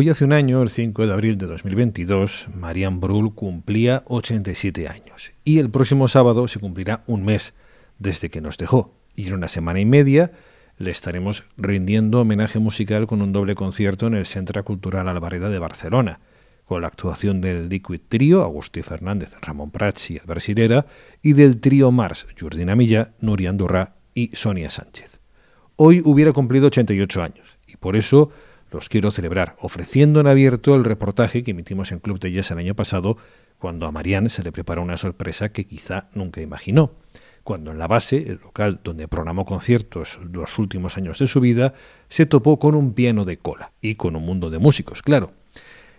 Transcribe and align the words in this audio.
Hoy 0.00 0.10
hace 0.10 0.24
un 0.24 0.32
año, 0.32 0.62
el 0.62 0.68
5 0.68 1.08
de 1.08 1.12
abril 1.12 1.38
de 1.38 1.46
2022, 1.46 2.46
Marian 2.54 3.00
Brull 3.00 3.34
cumplía 3.34 4.04
87 4.06 4.86
años 4.86 5.32
y 5.42 5.58
el 5.58 5.70
próximo 5.70 6.06
sábado 6.06 6.46
se 6.46 6.60
cumplirá 6.60 7.02
un 7.08 7.24
mes 7.24 7.52
desde 7.98 8.30
que 8.30 8.40
nos 8.40 8.58
dejó 8.58 8.94
y 9.16 9.26
en 9.26 9.34
una 9.34 9.48
semana 9.48 9.80
y 9.80 9.84
media 9.84 10.30
le 10.76 10.92
estaremos 10.92 11.42
rindiendo 11.56 12.20
homenaje 12.20 12.60
musical 12.60 13.08
con 13.08 13.22
un 13.22 13.32
doble 13.32 13.56
concierto 13.56 14.06
en 14.06 14.14
el 14.14 14.26
Centro 14.26 14.64
Cultural 14.64 15.08
Alvareda 15.08 15.50
de 15.50 15.58
Barcelona 15.58 16.20
con 16.64 16.80
la 16.80 16.86
actuación 16.86 17.40
del 17.40 17.68
Liquid 17.68 17.98
Trio, 18.08 18.44
Agustí 18.44 18.82
Fernández, 18.82 19.34
Ramón 19.42 19.72
Prats 19.72 20.12
y 20.12 20.18
Albert 20.20 20.86
y 21.22 21.32
del 21.32 21.60
trío 21.60 21.90
Mars, 21.90 22.24
Jordina 22.40 22.76
Milla, 22.76 23.14
Nuria 23.20 23.50
Andorra 23.50 23.96
y 24.14 24.28
Sonia 24.36 24.70
Sánchez. 24.70 25.18
Hoy 25.74 26.02
hubiera 26.04 26.32
cumplido 26.32 26.68
88 26.68 27.20
años, 27.20 27.58
y 27.66 27.76
por 27.76 27.96
eso 27.96 28.30
los 28.70 28.88
quiero 28.88 29.10
celebrar, 29.10 29.56
ofreciendo 29.60 30.20
en 30.20 30.26
abierto 30.26 30.74
el 30.74 30.84
reportaje 30.84 31.42
que 31.42 31.52
emitimos 31.52 31.92
en 31.92 32.00
Club 32.00 32.18
de 32.18 32.32
Jazz 32.32 32.50
el 32.50 32.58
año 32.58 32.74
pasado, 32.74 33.16
cuando 33.58 33.86
a 33.86 33.92
Marianne 33.92 34.30
se 34.30 34.42
le 34.42 34.52
preparó 34.52 34.82
una 34.82 34.96
sorpresa 34.96 35.50
que 35.50 35.66
quizá 35.66 36.08
nunca 36.14 36.40
imaginó. 36.40 36.92
Cuando 37.42 37.70
en 37.70 37.78
la 37.78 37.86
base, 37.86 38.18
el 38.28 38.40
local 38.42 38.80
donde 38.84 39.08
programó 39.08 39.44
conciertos 39.44 40.18
los 40.30 40.58
últimos 40.58 40.96
años 40.96 41.18
de 41.18 41.26
su 41.26 41.40
vida, 41.40 41.74
se 42.08 42.26
topó 42.26 42.58
con 42.58 42.74
un 42.74 42.92
piano 42.92 43.24
de 43.24 43.38
cola 43.38 43.72
y 43.80 43.94
con 43.94 44.16
un 44.16 44.24
mundo 44.24 44.50
de 44.50 44.58
músicos, 44.58 45.02
claro 45.02 45.32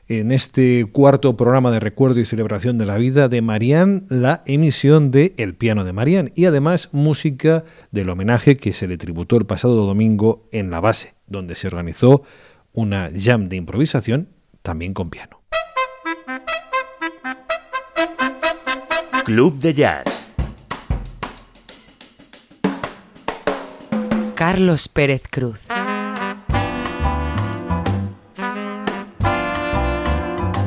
en 0.09 0.31
este 0.31 0.87
cuarto 0.91 1.37
programa 1.37 1.69
de 1.69 1.79
recuerdo 1.79 2.19
y 2.19 2.25
celebración 2.25 2.79
de 2.79 2.87
la 2.87 2.97
vida 2.97 3.29
de 3.29 3.43
Marianne, 3.43 4.01
la 4.09 4.41
emisión 4.47 5.11
de 5.11 5.35
El 5.37 5.53
piano 5.53 5.85
de 5.85 5.93
Marianne 5.93 6.33
y 6.35 6.45
además 6.45 6.89
música 6.91 7.63
del 7.91 8.09
homenaje 8.09 8.57
que 8.57 8.73
se 8.73 8.87
le 8.87 8.97
tributó 8.97 9.37
el 9.37 9.45
pasado 9.45 9.75
domingo 9.75 10.47
en 10.51 10.71
la 10.71 10.79
base, 10.79 11.13
donde 11.27 11.53
se 11.53 11.67
organizó 11.67 12.23
una 12.73 13.09
jam 13.15 13.49
de 13.49 13.55
improvisación 13.55 14.29
también 14.61 14.93
con 14.93 15.09
piano. 15.09 15.41
Club 19.25 19.59
de 19.59 19.73
Jazz. 19.73 20.27
Carlos 24.35 24.87
Pérez 24.87 25.23
Cruz. 25.29 25.67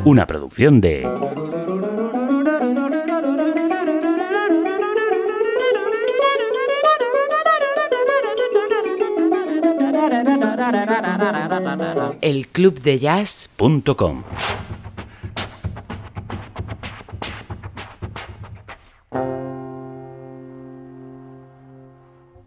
una 0.04 0.26
producción 0.26 0.80
de... 0.80 1.02
El 12.20 12.48
club 12.48 12.80
de 12.80 12.98
jazz.com 12.98 14.22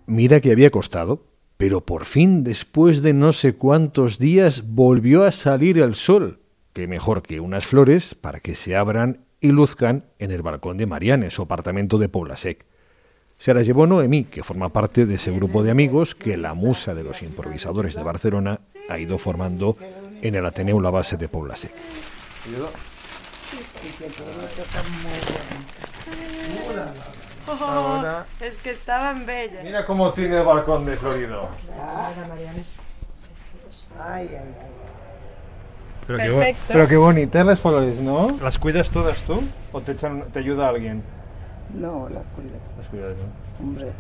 Mira 0.08 0.40
que 0.40 0.52
había 0.52 0.70
costado, 0.70 1.26
pero 1.58 1.86
por 1.86 2.06
fin, 2.06 2.44
después 2.44 3.02
de 3.02 3.14
no 3.14 3.34
sé 3.34 3.56
cuántos 3.56 4.20
días, 4.20 4.64
volvió 4.68 5.24
a 5.24 5.32
salir 5.32 5.80
el 5.80 5.96
sol 5.96 6.40
que 6.76 6.88
mejor 6.90 7.24
que 7.24 7.40
unas 7.40 7.66
flores 7.66 8.16
para 8.16 8.42
que 8.42 8.54
se 8.54 8.76
abran 8.76 9.26
y 9.40 9.52
luzcan 9.52 10.06
en 10.20 10.32
el 10.32 10.42
balcón 10.42 10.76
de 10.76 10.86
Marianne, 10.86 11.30
su 11.30 11.42
apartamento 11.42 11.98
de 11.98 12.10
Poblasec. 12.10 12.66
Se 13.38 13.54
las 13.54 13.66
llevó 13.66 13.86
Noemí, 13.86 14.24
que 14.24 14.44
forma 14.44 14.70
parte 14.70 15.06
de 15.06 15.16
ese 15.16 15.32
grupo 15.32 15.62
de 15.62 15.72
amigos 15.72 16.16
que 16.16 16.38
la 16.38 16.54
musa 16.54 16.96
de 16.96 17.04
los 17.04 17.22
improvisadores 17.22 17.96
de 17.96 18.04
Barcelona 18.04 18.60
ha 18.90 18.98
ido 18.98 19.18
formando 19.18 19.78
en 20.22 20.36
el 20.36 20.46
Ateneo 20.46 20.80
La 20.80 20.90
Base 20.90 21.18
de 21.18 21.28
Poblasec. 21.28 21.74
es 28.42 28.58
que 28.58 28.72
estaban 28.72 29.26
bellas. 29.26 29.64
Mira 29.64 29.86
cómo 29.86 30.12
tiene 30.14 30.38
el 30.38 30.46
balcón 30.46 30.86
de 30.86 30.98
Florido. 30.98 31.50
Ay, 31.78 32.14
ay, 34.32 34.32
ay. 34.32 34.40
Pero 36.08 36.18
qué, 36.18 36.56
pero 36.68 36.88
qué 36.88 36.98
bonitas 36.98 37.46
las 37.46 37.60
flores, 37.60 38.00
¿no? 38.00 38.38
¿Las 38.42 38.60
cuidas 38.60 38.92
todas 38.92 39.22
tú 39.22 39.42
o 39.72 39.82
te, 39.82 39.94
echan, 39.94 40.26
te 40.32 40.40
ayuda 40.40 40.70
alguien? 40.70 41.04
No, 41.74 42.08
las 42.10 42.24
cuido. 42.36 42.58
Las 42.78 42.88
cuidas, 42.90 43.16
¿no? 43.18 43.66
Hombre, 43.66 43.92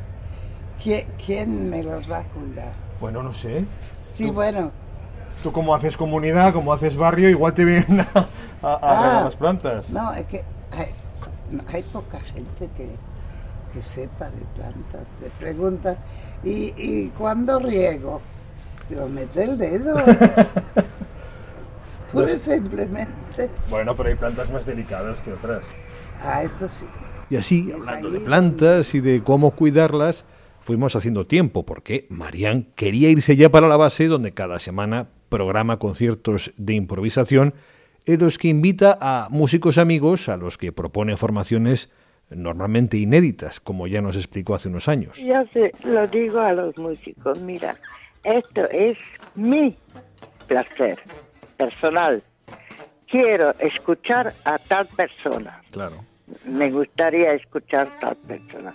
¿quién, 0.81 1.07
¿quién 1.23 1.69
me 1.69 1.83
las 1.83 2.09
va 2.09 2.19
a 2.19 2.23
cuidar? 2.25 2.73
Bueno, 2.99 3.23
no 3.23 3.33
sé. 3.33 3.65
Sí, 4.13 4.29
bueno. 4.29 4.71
Tú 5.43 5.51
como 5.51 5.75
haces 5.75 5.97
comunidad, 5.97 6.53
como 6.53 6.71
haces 6.73 6.95
barrio, 6.97 7.29
igual 7.29 7.53
te 7.53 7.65
vienen 7.65 7.99
a, 8.13 8.27
a, 8.61 8.73
a 8.73 9.19
ah, 9.19 9.23
las 9.25 9.35
plantas. 9.35 9.89
No, 9.89 10.13
es 10.13 10.25
que 10.25 10.43
hay, 10.71 10.91
hay 11.73 11.83
poca 11.83 12.19
gente 12.19 12.69
que, 12.75 12.89
que, 13.73 13.81
sepa 13.81 14.29
de 14.29 14.41
plantas. 14.55 15.05
Te 15.19 15.29
preguntan, 15.39 15.97
¿y, 16.43 16.73
y 16.77 17.09
cuándo 17.17 17.59
riego? 17.59 18.21
Digo, 18.89 19.07
mete 19.09 19.43
el 19.43 19.57
dedo. 19.57 19.95
Pues 22.15 22.41
simplemente. 22.41 23.49
Bueno, 23.69 23.93
pero 23.93 24.07
hay 24.07 24.15
plantas 24.15 24.49
más 24.49 24.65
delicadas 24.65 25.19
que 25.19 25.33
otras. 25.33 25.65
Ah, 26.23 26.43
esto 26.43 26.69
sí. 26.69 26.85
Y 27.29 27.37
así, 27.37 27.71
hablando 27.71 28.11
de 28.11 28.19
plantas 28.19 28.93
y 28.93 28.99
de 28.99 29.23
cómo 29.23 29.51
cuidarlas, 29.51 30.25
fuimos 30.59 30.95
haciendo 30.95 31.25
tiempo, 31.25 31.65
porque 31.65 32.07
Marian 32.09 32.63
quería 32.75 33.09
irse 33.09 33.35
ya 33.35 33.49
para 33.49 33.67
la 33.67 33.77
base, 33.77 34.07
donde 34.07 34.33
cada 34.33 34.59
semana 34.59 35.09
programa 35.29 35.79
conciertos 35.79 36.53
de 36.57 36.73
improvisación, 36.73 37.53
en 38.05 38.19
los 38.19 38.37
que 38.37 38.49
invita 38.49 38.97
a 39.01 39.27
músicos 39.31 39.77
amigos 39.77 40.29
a 40.29 40.37
los 40.37 40.57
que 40.57 40.71
propone 40.71 41.17
formaciones 41.17 41.91
normalmente 42.29 42.97
inéditas, 42.97 43.59
como 43.59 43.87
ya 43.87 44.01
nos 44.01 44.15
explicó 44.15 44.55
hace 44.55 44.69
unos 44.69 44.87
años. 44.87 45.19
Ya 45.19 45.45
se 45.53 45.71
lo 45.83 46.07
digo 46.07 46.39
a 46.39 46.53
los 46.53 46.77
músicos, 46.77 47.39
mira, 47.41 47.75
esto 48.23 48.69
es 48.69 48.97
mi 49.35 49.75
placer 50.47 50.99
personal. 51.57 52.21
Quiero 53.07 53.53
escuchar 53.59 54.33
a 54.43 54.57
tal 54.57 54.87
persona. 54.87 55.61
Claro. 55.71 56.03
Me 56.45 56.71
gustaría 56.71 57.33
escuchar 57.33 57.87
tal 57.99 58.15
persona. 58.15 58.73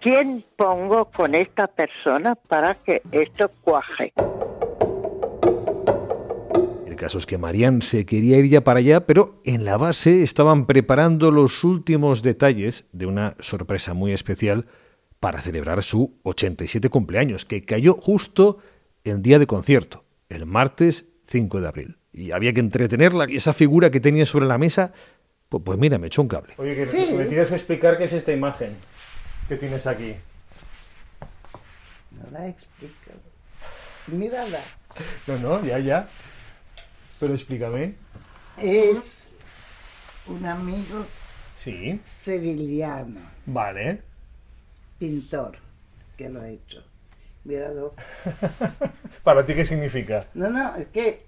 ¿Quién 0.00 0.44
pongo 0.56 1.06
con 1.06 1.34
esta 1.34 1.66
persona 1.66 2.34
para 2.34 2.74
que 2.74 3.02
esto 3.10 3.50
cuaje? 3.62 4.12
El 6.86 6.94
caso 6.96 7.18
es 7.18 7.26
que 7.26 7.38
Marian 7.38 7.82
se 7.82 8.06
quería 8.06 8.38
ir 8.38 8.48
ya 8.48 8.62
para 8.62 8.78
allá, 8.78 9.06
pero 9.06 9.40
en 9.44 9.64
la 9.64 9.76
base 9.76 10.22
estaban 10.22 10.66
preparando 10.66 11.30
los 11.30 11.64
últimos 11.64 12.22
detalles 12.22 12.86
de 12.92 13.06
una 13.06 13.34
sorpresa 13.40 13.94
muy 13.94 14.12
especial 14.12 14.66
para 15.20 15.40
celebrar 15.40 15.82
su 15.82 16.18
87 16.22 16.88
cumpleaños, 16.90 17.44
que 17.44 17.64
cayó 17.64 17.94
justo 17.94 18.58
el 19.04 19.22
día 19.22 19.38
de 19.38 19.46
concierto, 19.46 20.04
el 20.28 20.46
martes 20.46 21.08
5 21.24 21.60
de 21.60 21.68
abril. 21.68 21.98
Y 22.12 22.32
había 22.32 22.52
que 22.52 22.60
entretenerla. 22.60 23.26
Y 23.28 23.36
esa 23.36 23.52
figura 23.52 23.90
que 23.90 24.00
tenía 24.00 24.26
sobre 24.26 24.46
la 24.46 24.58
mesa, 24.58 24.92
pues, 25.48 25.62
pues 25.64 25.78
mira, 25.78 25.98
me 25.98 26.08
echó 26.08 26.22
un 26.22 26.28
cable. 26.28 26.54
Oye, 26.58 26.74
que 26.74 26.84
me 27.16 27.24
tienes 27.24 27.48
que 27.48 27.54
explicar 27.54 27.96
qué 27.98 28.04
es 28.04 28.12
esta 28.12 28.32
imagen 28.32 28.76
que 29.48 29.56
tienes 29.56 29.86
aquí. 29.86 30.14
No 32.10 32.30
la 32.30 32.46
he 32.46 32.50
explicado. 32.50 33.20
Mírala. 34.08 34.60
No, 35.26 35.38
no, 35.38 35.64
ya, 35.64 35.78
ya. 35.78 36.08
Pero 37.18 37.34
explícame. 37.34 37.94
Es 38.56 39.28
un 40.26 40.44
amigo 40.44 41.06
sí. 41.54 42.00
sevillano. 42.04 43.20
Vale. 43.46 44.02
Pintor, 44.98 45.58
que 46.16 46.28
lo 46.28 46.40
ha 46.40 46.48
hecho. 46.48 46.84
Míralo. 47.44 47.94
¿Para 49.22 49.46
ti 49.46 49.54
qué 49.54 49.64
significa? 49.64 50.20
No, 50.34 50.50
no, 50.50 50.76
es 50.76 50.86
que 50.88 51.26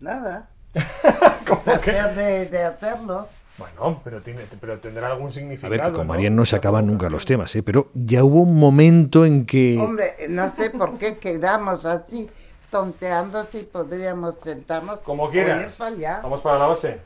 nada. 0.00 0.50
¿Cómo 1.46 1.80
que? 1.80 1.92
De, 1.92 2.46
de, 2.46 2.64
hacerlo. 2.64 3.28
Bueno, 3.58 4.00
pero, 4.04 4.20
tiene, 4.20 4.42
pero 4.60 4.78
tendrá 4.78 5.08
algún 5.08 5.32
significado. 5.32 5.74
A 5.74 5.76
ver, 5.76 5.90
que 5.90 5.96
con 5.96 6.06
Marian 6.06 6.36
no 6.36 6.46
se 6.46 6.54
acaban 6.54 6.86
nunca 6.86 7.10
los 7.10 7.24
temas, 7.24 7.54
¿eh? 7.56 7.62
pero 7.62 7.90
ya 7.92 8.22
hubo 8.22 8.42
un 8.42 8.56
momento 8.56 9.24
en 9.24 9.46
que. 9.46 9.76
Hombre, 9.78 10.12
no 10.28 10.48
sé 10.48 10.70
por 10.70 10.96
qué 10.98 11.18
quedamos 11.18 11.84
así, 11.84 12.30
tonteando 12.70 13.42
si 13.44 13.64
podríamos 13.64 14.38
sentarnos. 14.38 15.00
Como 15.00 15.28
quieras. 15.30 15.76
Vamos 16.22 16.40
para 16.40 16.58
la 16.58 16.66
base. 16.68 17.00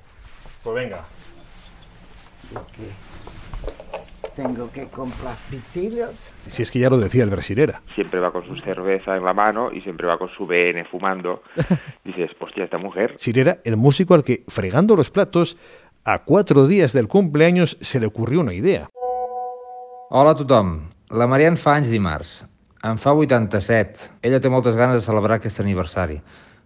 Pues 0.62 0.74
venga. 0.74 1.00
Okay 2.54 2.92
tengo 4.34 4.70
que 4.70 4.88
comprar 4.88 5.36
pitillos. 5.50 6.32
Si 6.46 6.62
es 6.62 6.70
que 6.70 6.78
ya 6.78 6.90
lo 6.90 6.98
decía 6.98 7.24
el 7.24 7.30
Brasilera. 7.30 7.82
Siempre 7.94 8.20
va 8.20 8.32
con 8.32 8.46
su 8.46 8.56
cerveza 8.62 9.16
en 9.16 9.24
la 9.24 9.34
mano 9.34 9.70
y 9.72 9.80
siempre 9.82 10.06
va 10.06 10.18
con 10.18 10.28
su 10.30 10.46
BN 10.46 10.84
fumando. 10.86 11.42
Dices, 12.04 12.30
hostia, 12.38 12.64
esta 12.64 12.78
mujer. 12.78 13.14
Sirera, 13.16 13.58
el 13.64 13.76
músico 13.76 14.14
al 14.14 14.24
que, 14.24 14.44
fregando 14.48 14.96
los 14.96 15.10
platos, 15.10 15.56
a 16.04 16.24
cuatro 16.24 16.66
días 16.66 16.92
del 16.92 17.08
cumpleaños 17.08 17.78
se 17.80 18.00
le 18.00 18.06
ocurrió 18.06 18.40
una 18.40 18.54
idea. 18.54 18.88
Hola 20.10 20.30
a 20.32 20.34
tothom. 20.36 20.88
La 21.10 21.26
Marian 21.26 21.56
fa 21.56 21.76
anys 21.76 21.90
dimarts. 21.92 22.44
En 22.82 22.98
fa 22.98 23.14
87. 23.14 24.10
Ella 24.22 24.40
té 24.42 24.50
moltes 24.50 24.74
ganes 24.76 24.98
de 24.98 25.04
celebrar 25.04 25.38
aquest 25.38 25.60
aniversari. 25.62 26.20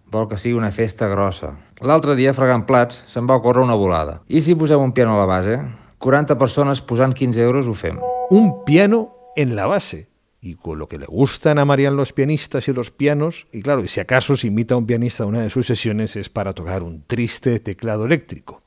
vol 0.07 0.29
que 0.29 0.37
sigui 0.39 0.55
una 0.55 0.71
festa 0.71 1.09
grossa. 1.11 1.49
L'altre 1.83 2.15
dia, 2.15 2.31
fregant 2.33 2.63
plats, 2.63 3.01
se'n 3.11 3.27
va 3.27 3.35
ocórrer 3.35 3.65
una 3.65 3.75
volada. 3.75 4.21
I 4.31 4.39
si 4.41 4.55
posem 4.55 4.79
un 4.79 4.93
piano 4.95 5.17
a 5.17 5.19
la 5.19 5.25
base? 5.27 5.57
40 5.99 6.37
persones 6.39 6.79
posant 6.79 7.13
15 7.13 7.41
euros 7.43 7.67
ho 7.67 7.73
fem. 7.75 7.99
Un 8.29 8.63
piano 8.63 9.09
en 9.35 9.55
la 9.55 9.67
base. 9.67 10.07
Y 10.39 10.55
con 10.55 10.79
lo 10.79 10.87
que 10.87 10.97
le 10.97 11.05
gustan 11.07 11.59
a 11.59 11.65
Marian 11.65 11.97
los 11.97 12.13
pianistas 12.13 12.69
y 12.69 12.73
los 12.73 12.89
pianos, 12.89 13.47
y 13.51 13.61
claro, 13.61 13.83
y 13.83 13.89
si 13.89 13.99
acaso 13.99 14.37
se 14.37 14.47
invita 14.47 14.75
a 14.75 14.77
un 14.77 14.85
pianista 14.85 15.23
a 15.23 15.27
una 15.27 15.41
de 15.41 15.49
sus 15.49 15.67
sesiones 15.67 16.15
es 16.15 16.29
para 16.29 16.53
tocar 16.53 16.83
un 16.83 17.03
triste 17.05 17.59
teclado 17.59 18.05
eléctrico. 18.05 18.61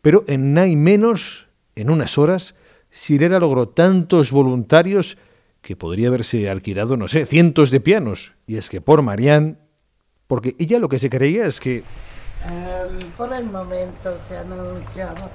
Pero 0.00 0.24
en 0.28 0.54
nada 0.54 0.68
menos, 0.68 1.48
en 1.74 1.90
unas 1.90 2.18
horas, 2.18 2.54
Sirera 2.90 3.38
logró 3.40 3.68
tantos 3.68 4.32
voluntarios 4.32 5.16
que 5.62 5.76
podría 5.76 6.08
haberse 6.08 6.50
alquilado, 6.50 6.96
no 6.96 7.08
sé, 7.08 7.24
cientos 7.24 7.70
de 7.70 7.80
pianos. 7.80 8.32
Y 8.46 8.56
es 8.56 8.68
que 8.68 8.80
por 8.80 9.00
Marianne, 9.02 9.56
porque 10.26 10.56
ella 10.58 10.78
lo 10.78 10.88
que 10.88 10.98
se 10.98 11.08
creía 11.08 11.46
es 11.46 11.60
que... 11.60 11.78
Em, 12.44 13.10
por 13.16 13.32
el 13.32 13.44
momento 13.44 14.18
se 14.28 14.36
han 14.36 14.52
anunciado 14.52 15.30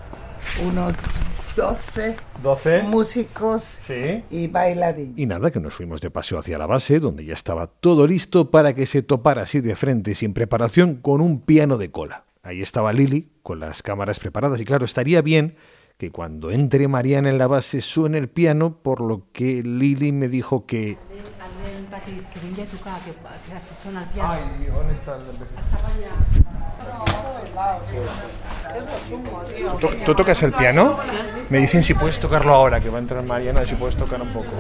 unos 0.66 0.94
12, 1.56 2.16
12 2.44 2.84
músicos 2.84 3.64
Sí. 3.64 4.24
y 4.30 4.48
bailarines. 4.48 5.18
Y 5.18 5.26
nada, 5.26 5.50
que 5.50 5.60
nos 5.60 5.74
fuimos 5.74 6.02
de 6.02 6.12
paseo 6.12 6.38
hacia 6.38 6.58
la 6.58 6.68
base, 6.68 7.00
donde 7.00 7.26
ya 7.26 7.34
estaba 7.34 7.68
todo 7.68 8.06
listo 8.06 8.52
para 8.52 8.76
que 8.76 8.86
se 8.86 9.02
topara 9.02 9.44
así 9.44 9.62
de 9.62 9.76
frente, 9.76 10.14
sin 10.14 10.34
preparación, 10.34 10.96
con 10.96 11.22
un 11.22 11.42
piano 11.42 11.78
de 11.78 11.90
cola. 11.90 12.27
Ahí 12.48 12.62
estaba 12.62 12.94
Lili, 12.94 13.30
con 13.44 13.60
las 13.60 13.84
cámaras 13.84 14.20
preparadas, 14.20 14.62
y 14.62 14.64
claro, 14.64 14.86
estaría 14.86 15.22
bien 15.22 15.58
que 15.98 16.12
cuando 16.12 16.50
entre 16.50 16.88
Mariana 16.88 17.30
en 17.30 17.38
la 17.38 17.48
base 17.48 17.82
suene 17.82 18.20
el 18.20 18.30
piano, 18.30 18.78
por 18.82 19.02
lo 19.02 19.30
que 19.34 19.62
Lili 19.64 20.14
me 20.14 20.30
dijo 20.30 20.66
que... 20.66 20.98
que 26.88 27.04
vingui 27.04 27.28
a 27.28 27.42
tocar, 27.42 27.80
que, 27.88 28.00
que 28.74 28.82
si 28.98 29.10
sona 29.10 29.40
el 29.42 29.54
piano. 29.54 29.80
¿dónde 29.80 29.88
está 29.88 29.98
¿Tú, 29.98 30.06
tú 30.06 30.16
tocas 30.16 30.44
el 30.44 30.54
piano? 30.54 31.00
Me 31.50 31.60
dicen 31.60 31.84
si 31.84 31.94
puedes 31.94 32.20
tocarlo 32.20 32.54
ahora, 32.54 32.80
que 32.80 32.90
va 32.90 32.98
a 32.98 33.02
entrar 33.02 33.24
Mariana, 33.24 33.66
si 33.66 33.76
puedes 33.76 33.96
tocar 33.96 34.22
un 34.22 34.34
poco. 34.34 34.52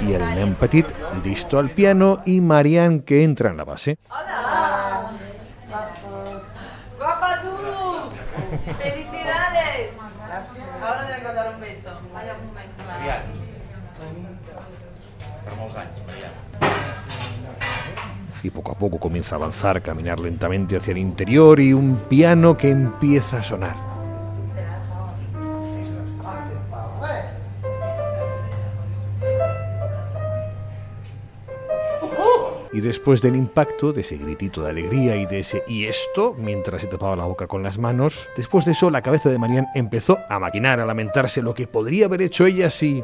Y 0.00 0.14
el 0.14 0.34
nen 0.34 0.54
petit 0.54 0.86
listo 1.24 1.58
al 1.58 1.70
piano 1.70 2.18
y 2.24 2.40
Marianne 2.40 3.04
que 3.04 3.22
entra 3.22 3.50
en 3.50 3.56
la 3.56 3.64
base. 3.64 3.98
¡Guapa 6.98 7.40
tú! 7.42 7.50
¡Felicidades! 8.78 9.96
Ahora 10.82 11.06
te 11.06 11.12
voy 11.12 11.20
a 11.20 11.24
contar 11.24 11.54
un 11.54 11.60
beso. 11.60 11.90
Vaya 12.12 12.34
un 12.34 12.46
momento. 12.46 12.82
Y 18.42 18.50
poco 18.50 18.72
a 18.72 18.74
poco 18.74 18.98
comienza 18.98 19.34
a 19.34 19.38
avanzar, 19.38 19.82
caminar 19.82 20.18
lentamente 20.18 20.76
hacia 20.76 20.92
el 20.92 20.98
interior 20.98 21.60
y 21.60 21.72
un 21.72 21.96
piano 22.08 22.56
que 22.56 22.70
empieza 22.70 23.38
a 23.38 23.42
sonar. 23.42 23.90
Y 32.72 32.80
después 32.80 33.20
del 33.20 33.34
impacto, 33.34 33.92
de 33.92 34.02
ese 34.02 34.16
gritito 34.16 34.62
de 34.62 34.70
alegría 34.70 35.16
y 35.16 35.26
de 35.26 35.40
ese 35.40 35.64
¿y 35.66 35.86
esto? 35.86 36.36
mientras 36.38 36.82
se 36.82 36.86
tapaba 36.86 37.16
la 37.16 37.24
boca 37.24 37.48
con 37.48 37.64
las 37.64 37.78
manos, 37.78 38.28
después 38.36 38.64
de 38.64 38.72
eso 38.72 38.90
la 38.90 39.02
cabeza 39.02 39.28
de 39.28 39.38
Marianne 39.38 39.68
empezó 39.74 40.18
a 40.28 40.38
maquinar, 40.38 40.78
a 40.78 40.86
lamentarse 40.86 41.42
lo 41.42 41.52
que 41.52 41.66
podría 41.66 42.06
haber 42.06 42.22
hecho 42.22 42.46
ella 42.46 42.70
si... 42.70 43.02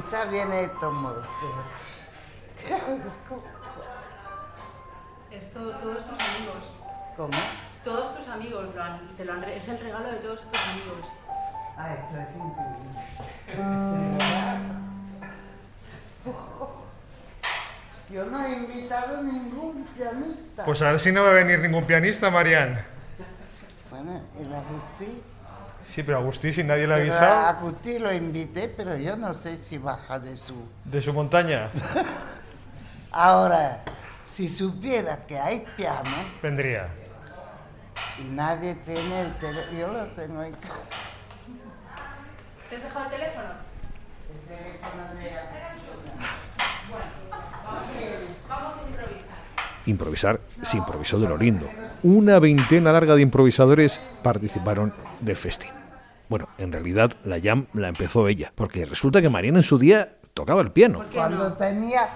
Quizá 0.00 0.24
viene 0.26 0.56
de 0.62 0.68
todos 0.68 0.94
modos. 0.94 1.26
Es 5.30 5.44
Esto, 5.44 5.60
todos 5.60 6.06
tus 6.06 6.20
amigos. 6.20 6.64
¿Cómo? 7.16 7.32
Todos 7.84 8.16
tus 8.16 8.28
amigos 8.28 8.74
lo 8.74 8.82
han- 8.82 9.08
te 9.16 9.24
lo 9.24 9.32
han 9.34 9.44
es 9.44 9.68
el 9.68 9.78
regalo 9.80 10.10
de 10.10 10.16
todos 10.16 10.40
tus 10.50 10.60
amigos. 10.60 11.06
Ah, 11.76 11.94
esto 11.94 12.18
es 12.18 12.36
increíble. 12.36 12.90
Yo 18.10 18.24
no 18.26 18.44
he 18.44 18.52
invitado 18.54 19.22
ningún 19.22 19.84
pianista. 19.96 20.64
Pues 20.64 20.82
a 20.82 20.90
ver 20.92 21.00
si 21.00 21.12
no 21.12 21.22
va 21.22 21.30
a 21.30 21.34
venir 21.34 21.60
ningún 21.60 21.84
pianista, 21.84 22.28
Marianne. 22.30 22.84
Bueno, 23.90 24.20
el 24.38 24.52
Agustín. 24.54 25.22
Sí, 25.90 26.04
pero 26.04 26.18
Agustín, 26.18 26.52
si 26.52 26.62
nadie 26.62 26.86
le 26.86 26.94
ha 26.94 26.96
Pero 26.98 27.12
a 27.12 27.16
avisado 27.16 27.46
Agustín 27.58 28.02
lo 28.04 28.12
invité, 28.12 28.68
pero 28.68 28.96
yo 28.96 29.16
no 29.16 29.34
sé 29.34 29.56
si 29.56 29.76
baja 29.76 30.20
de 30.20 30.36
su... 30.36 30.54
de 30.84 31.02
su 31.02 31.12
montaña, 31.12 31.70
Ahora, 33.12 33.82
si 34.24 34.48
supiera 34.48 35.26
que 35.26 35.36
hay 35.36 35.64
piano 35.76 36.28
vendría. 36.40 36.86
y 38.20 38.22
nadie 38.28 38.76
tiene 38.76 39.22
el 39.22 39.36
teléfono, 39.40 39.78
yo 39.78 39.88
lo 39.88 40.06
tengo 40.08 40.42
en 40.44 40.52
casa. 40.54 40.74
¿Te 42.68 42.76
has 42.76 42.82
dejado 42.84 43.04
el 43.06 43.10
teléfono? 43.10 43.48
El 44.32 44.56
teléfono 44.56 45.14
de 45.18 45.30
Improvisar 49.86 50.40
se 50.62 50.76
improvisó 50.76 51.18
de 51.18 51.28
lo 51.28 51.36
lindo. 51.36 51.66
Una 52.04 52.38
veintena 52.38 52.92
larga 52.92 53.16
de 53.16 53.22
improvisadores 53.22 54.00
participaron 54.22 54.94
del 55.20 55.36
festín. 55.36 55.79
Bueno, 56.30 56.48
en 56.58 56.70
realidad 56.70 57.10
la 57.24 57.40
jam 57.42 57.66
la 57.74 57.88
empezó 57.88 58.28
ella, 58.28 58.52
porque 58.54 58.86
resulta 58.86 59.20
que 59.20 59.28
Mariana 59.28 59.58
en 59.58 59.62
su 59.64 59.80
día 59.80 60.06
tocaba 60.32 60.60
el 60.60 60.70
piano. 60.70 61.04
Cuando 61.12 61.54
tenía 61.54 62.08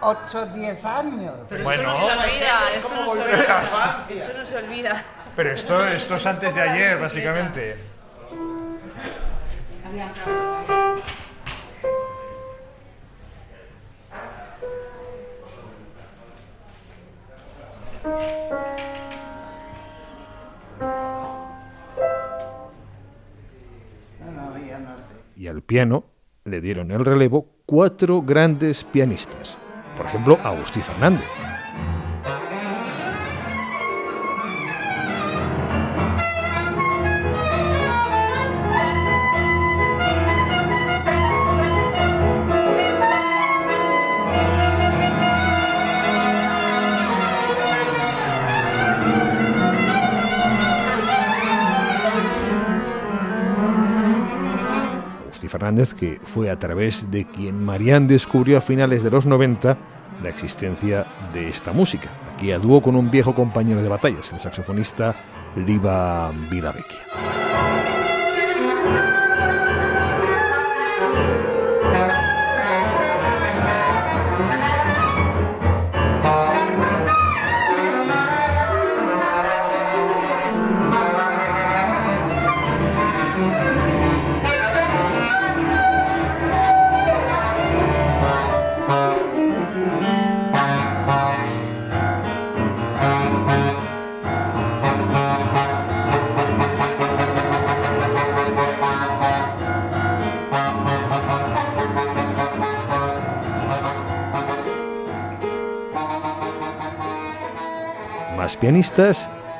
8 0.00 0.38
o 0.40 0.46
10 0.46 0.84
años. 0.84 1.34
Pero 1.48 1.70
esto 1.70 1.82
no 1.84 1.96
se 1.96 2.02
olvida, 2.02 2.60
esto 2.74 2.94
no 2.96 3.12
se 3.12 3.20
olvida. 3.20 4.06
Esto 4.08 4.38
no 4.38 4.44
se 4.44 4.56
olvida. 4.56 5.04
Pero 5.36 5.50
esto, 5.52 5.86
esto 5.86 6.16
es 6.16 6.26
antes 6.26 6.52
de 6.52 6.62
ayer, 6.62 6.98
básicamente. 6.98 7.76
Piano 25.68 26.06
le 26.44 26.60
dieron 26.62 26.90
el 26.90 27.04
relevo 27.04 27.46
cuatro 27.66 28.22
grandes 28.22 28.82
pianistas. 28.82 29.58
Por 29.96 30.06
ejemplo, 30.06 30.38
Agustí 30.42 30.80
Fernández. 30.80 31.47
Que 55.68 56.18
fue 56.24 56.50
a 56.50 56.58
través 56.58 57.10
de 57.10 57.26
quien 57.26 57.62
Marianne 57.62 58.06
descubrió 58.06 58.56
a 58.56 58.60
finales 58.62 59.02
de 59.02 59.10
los 59.10 59.26
90 59.26 59.76
la 60.22 60.28
existencia 60.28 61.04
de 61.34 61.48
esta 61.48 61.72
música. 61.72 62.08
Aquí 62.32 62.52
a 62.52 62.58
dúo 62.58 62.80
con 62.80 62.96
un 62.96 63.10
viejo 63.10 63.34
compañero 63.34 63.82
de 63.82 63.88
batallas, 63.88 64.32
el 64.32 64.40
saxofonista 64.40 65.14
Liva 65.56 66.32
Vilavecchia. 66.50 67.37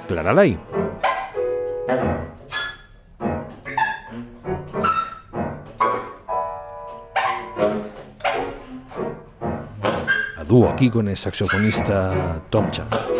Clara 0.08 0.32
Ley. 0.32 0.58
A 10.36 10.44
dúo 10.44 10.68
aquí 10.68 10.90
con 10.90 11.06
el 11.06 11.16
saxofonista 11.16 12.42
Tom 12.50 12.68
Chant. 12.72 13.17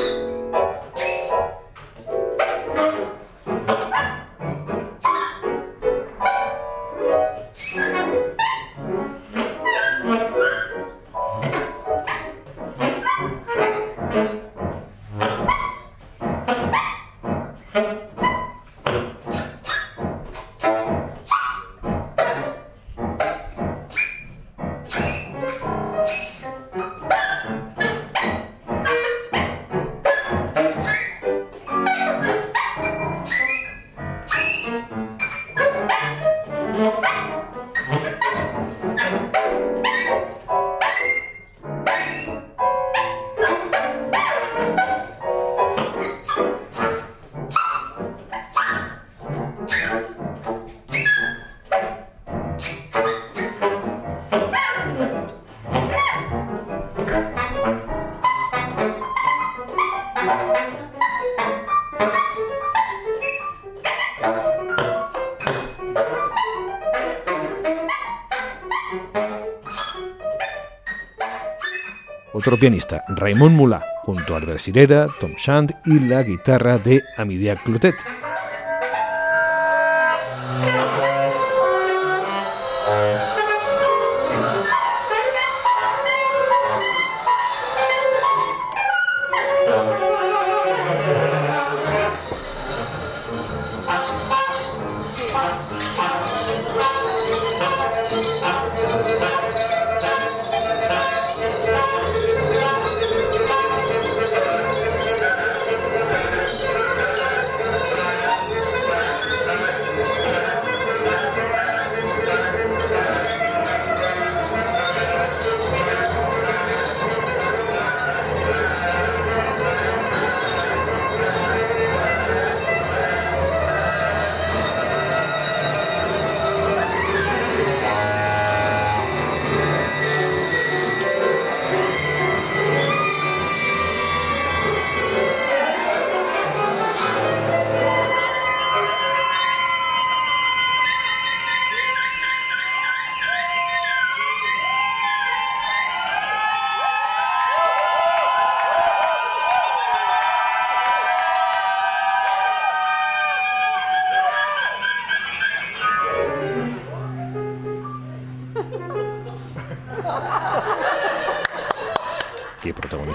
Otro 72.38 72.56
pianista, 72.56 73.04
Raymond 73.08 73.56
Moulin, 73.56 73.80
junto 74.04 74.32
a 74.32 74.36
Albert 74.36 74.60
Sirera, 74.60 75.08
Tom 75.20 75.32
Shand 75.36 75.74
y 75.86 75.98
la 75.98 76.22
guitarra 76.22 76.78
de 76.78 77.02
Amidia 77.16 77.56
Clotet. 77.56 77.96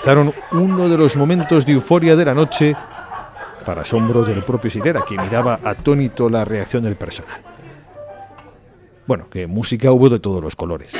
Protagonizaron 0.04 0.34
uno 0.52 0.90
de 0.90 0.98
los 0.98 1.16
momentos 1.16 1.66
de 1.66 1.74
euforia 1.74 2.16
de 2.16 2.26
la 2.26 2.34
noche 2.34 2.76
para 3.66 3.82
asombro 3.82 4.24
del 4.24 4.44
propio 4.44 4.70
Sirera, 4.70 5.04
que 5.08 5.18
miraba 5.18 5.60
atónito 5.64 6.30
la 6.30 6.44
reacción 6.44 6.84
del 6.84 6.98
personal. 6.98 7.42
Bueno, 9.08 9.30
que 9.30 9.48
música 9.48 9.92
hubo 9.92 10.10
de 10.10 10.20
todos 10.20 10.44
los 10.44 10.56
colores. 10.56 10.94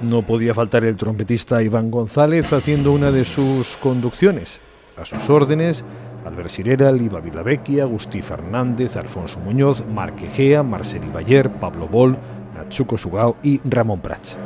No 0.00 0.26
podía 0.26 0.54
faltar 0.54 0.84
el 0.84 0.96
trompetista 0.96 1.62
Iván 1.62 1.90
González 1.90 2.52
haciendo 2.52 2.92
una 2.92 3.12
de 3.12 3.24
sus 3.24 3.76
conducciones. 3.76 4.60
A 4.96 5.04
sus 5.04 5.28
órdenes, 5.30 5.84
Albert 6.32 6.48
Sirera, 6.48 6.90
Liva 6.90 7.20
Vilavecchia, 7.20 7.82
Agustí 7.82 8.22
Fernández, 8.22 8.96
Alfonso 8.96 9.38
Muñoz, 9.38 9.84
Marc 9.86 10.22
Egea, 10.22 10.62
Marcel 10.62 11.02
Bayer, 11.12 11.50
Pablo 11.50 11.86
Bol, 11.88 12.16
Natsuko 12.54 12.96
Sugao 12.96 13.36
y 13.42 13.60
Ramón 13.68 14.00
Prats. 14.00 14.38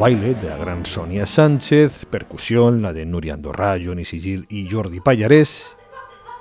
baile 0.00 0.32
de 0.32 0.48
la 0.48 0.56
gran 0.56 0.86
Sonia 0.86 1.26
Sánchez, 1.26 2.06
percusión, 2.06 2.80
la 2.80 2.94
de 2.94 3.04
Nuria 3.04 3.34
Andorra, 3.34 3.76
Johnny 3.84 4.06
Sigil 4.06 4.46
y 4.48 4.66
Jordi 4.66 4.98
Pallarés, 4.98 5.76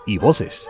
y 0.05 0.17
voces. 0.17 0.69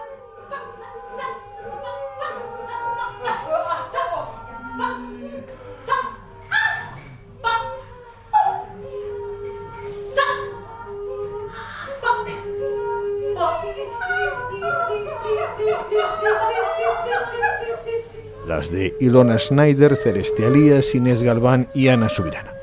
las 18.47 18.71
de 18.71 18.95
Ilona 18.99 19.37
Schneider, 19.37 19.95
Celeste 19.95 20.47
Alías, 20.47 20.95
Inés 20.95 21.21
Galván 21.21 21.69
y 21.75 21.89
Ana 21.89 22.09
Subirana. 22.09 22.58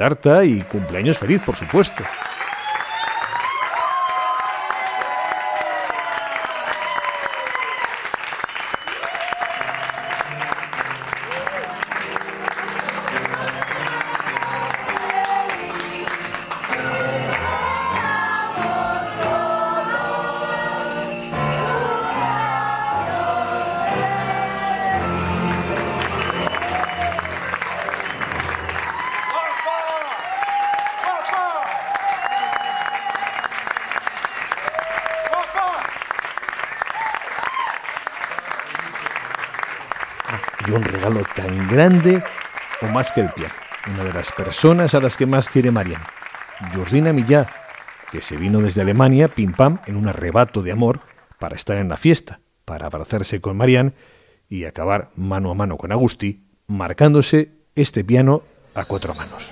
Tarta 0.00 0.46
y 0.46 0.62
cumpleaños 0.62 1.18
feliz, 1.18 1.42
por 1.44 1.54
supuesto. 1.54 2.02
O 43.00 43.02
más 43.02 43.12
que 43.12 43.22
el 43.22 43.30
piano. 43.30 43.54
Una 43.94 44.04
de 44.04 44.12
las 44.12 44.30
personas 44.30 44.94
a 44.94 45.00
las 45.00 45.16
que 45.16 45.24
más 45.24 45.48
quiere 45.48 45.70
Marian, 45.70 46.02
Jordina 46.74 47.14
Millá, 47.14 47.46
que 48.12 48.20
se 48.20 48.36
vino 48.36 48.60
desde 48.60 48.82
Alemania, 48.82 49.28
pim 49.28 49.52
pam, 49.52 49.78
en 49.86 49.96
un 49.96 50.06
arrebato 50.06 50.62
de 50.62 50.72
amor, 50.72 51.00
para 51.38 51.56
estar 51.56 51.78
en 51.78 51.88
la 51.88 51.96
fiesta, 51.96 52.40
para 52.66 52.86
abrazarse 52.86 53.40
con 53.40 53.56
Marian 53.56 53.94
y 54.50 54.66
acabar 54.66 55.12
mano 55.14 55.50
a 55.50 55.54
mano 55.54 55.78
con 55.78 55.92
Agustí, 55.92 56.44
marcándose 56.66 57.52
este 57.74 58.04
piano 58.04 58.42
a 58.74 58.84
cuatro 58.84 59.14
manos. 59.14 59.50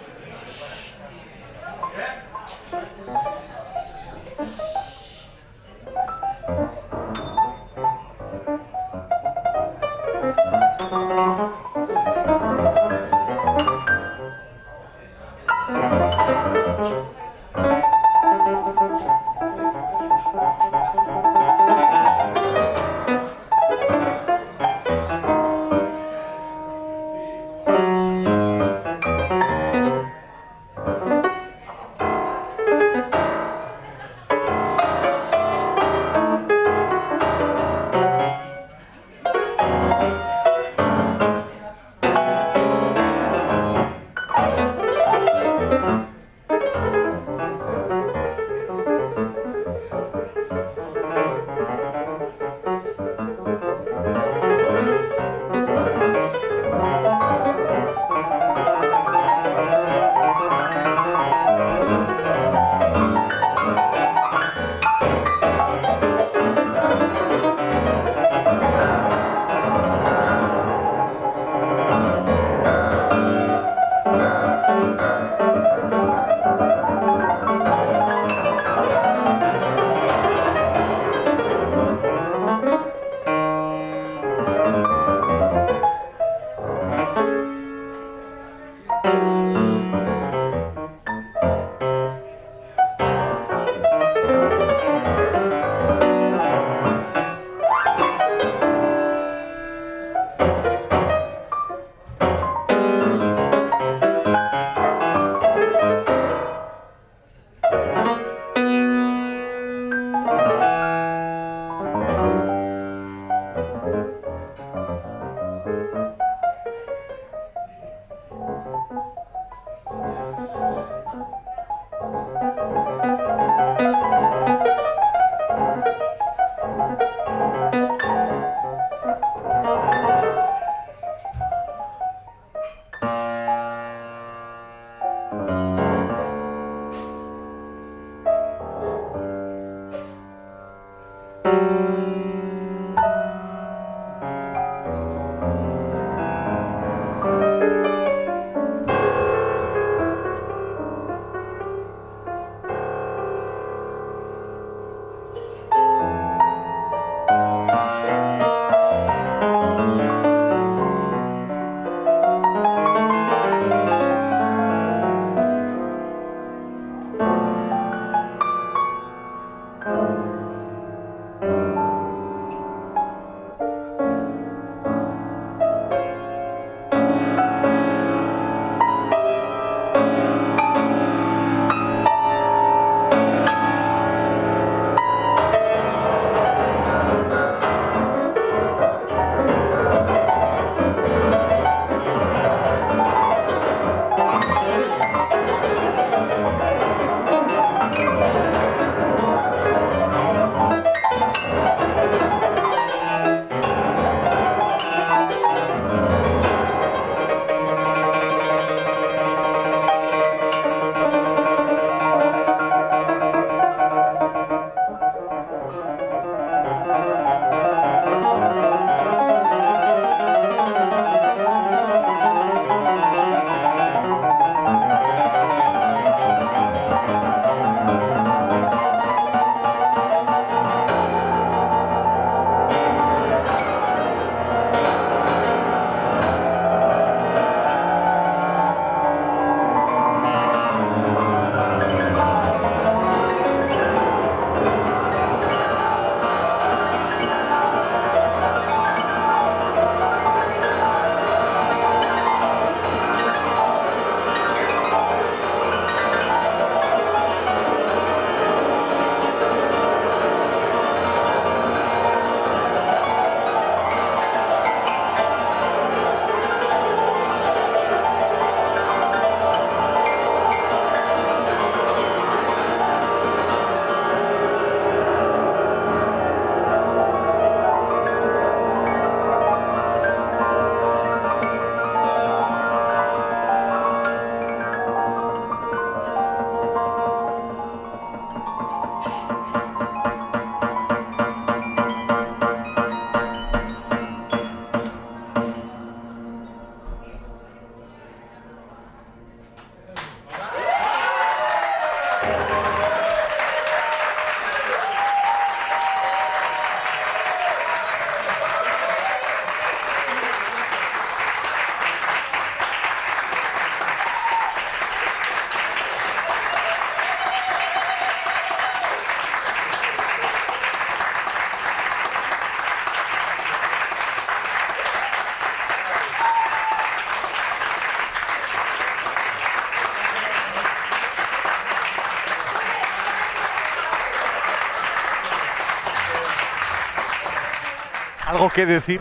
¿Algo 338.58 338.66
que 338.66 338.74
decir? 338.74 339.00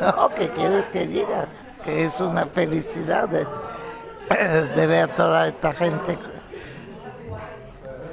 No, 0.00 0.28
¿qué 0.34 0.48
quieres 0.48 0.84
que 0.86 1.06
diga? 1.06 1.46
Que 1.84 2.04
es 2.04 2.20
una 2.20 2.46
felicidad 2.46 3.28
de, 3.28 3.46
de 4.74 4.86
ver 4.88 5.14
toda 5.14 5.46
esta 5.48 5.72
gente 5.72 6.18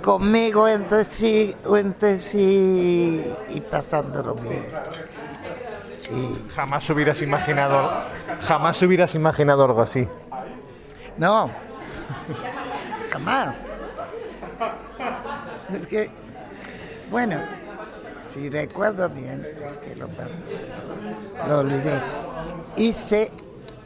conmigo 0.04 0.68
entre 0.68 1.04
sí, 1.06 1.56
entre 1.76 2.20
sí 2.20 3.26
y 3.50 3.62
pasándolo 3.62 4.36
bien. 4.36 4.68
Y 6.12 6.50
Jamás 6.54 6.88
hubieras 6.92 7.22
imaginado, 7.24 7.90
jamás 8.40 8.82
hubieras 8.84 9.16
imaginado 9.16 9.66
algo 9.66 9.82
así. 9.82 10.08
no, 11.18 11.50
jamás. 13.12 13.56
Es 15.74 15.88
que, 15.88 16.12
bueno, 17.10 17.57
si 18.38 18.50
recuerdo 18.50 19.10
bien, 19.10 19.46
es 19.66 19.80
que 19.80 19.96
lo, 19.96 20.08
lo 21.48 21.60
olvidé. 21.60 22.04
Hice 22.76 23.32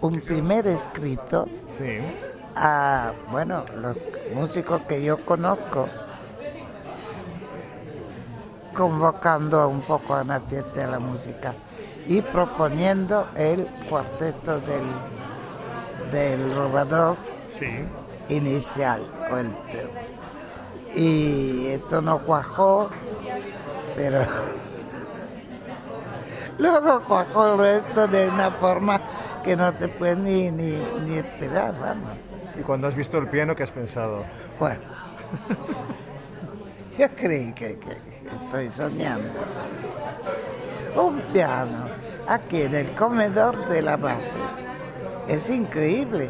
un 0.02 0.20
primer 0.20 0.68
escrito 0.68 1.48
Sí. 1.78 2.00
a, 2.56 3.14
bueno, 3.32 3.64
los 3.78 3.96
músicos 4.36 4.82
que 4.90 5.02
yo 5.02 5.18
conozco, 5.26 5.88
convocando 8.74 9.68
un 9.70 9.82
poco 9.82 10.16
a 10.16 10.22
una 10.22 10.42
fiesta 10.42 10.82
de 10.82 10.88
la 10.88 11.00
música 11.00 11.56
y 12.08 12.22
proponiendo 12.22 13.28
el 13.36 13.68
cuarteto 13.90 14.60
del, 14.62 14.84
del 16.12 16.54
robador 16.56 17.16
Sí. 17.50 17.68
inicial. 18.28 19.02
o 19.32 19.38
el 19.38 19.56
y 20.94 21.68
esto 21.68 22.02
no 22.02 22.20
cuajó, 22.20 22.90
pero 24.02 24.26
luego 26.58 27.04
cuajó 27.04 27.54
el 27.54 27.58
resto 27.60 28.08
de 28.08 28.30
una 28.30 28.50
forma 28.52 29.00
que 29.44 29.56
no 29.56 29.72
te 29.74 29.88
puedes 29.90 30.18
ni, 30.18 30.50
ni, 30.50 30.78
ni 31.06 31.18
esperar, 31.18 31.78
vamos. 31.80 32.14
es 32.36 32.46
que- 32.48 32.62
Y 32.62 32.64
cuando 32.64 32.88
has 32.88 32.96
visto 32.96 33.20
el 33.20 33.28
piano, 33.28 33.56
¿qué 33.56 33.62
has 33.64 33.72
pensado? 33.72 34.24
bueno, 34.60 34.82
yo 36.98 37.08
creí 37.16 37.54
que, 37.54 37.78
que 37.80 37.92
estoy 37.92 38.70
soñando. 38.70 39.40
Un 40.96 41.22
piano 41.34 41.88
aquí 42.28 42.64
en 42.64 42.74
el 42.76 42.96
comedor 42.96 43.68
de 43.70 43.82
la 43.84 43.98
base. 43.98 44.30
Es 45.28 45.50
increíble. 45.50 46.30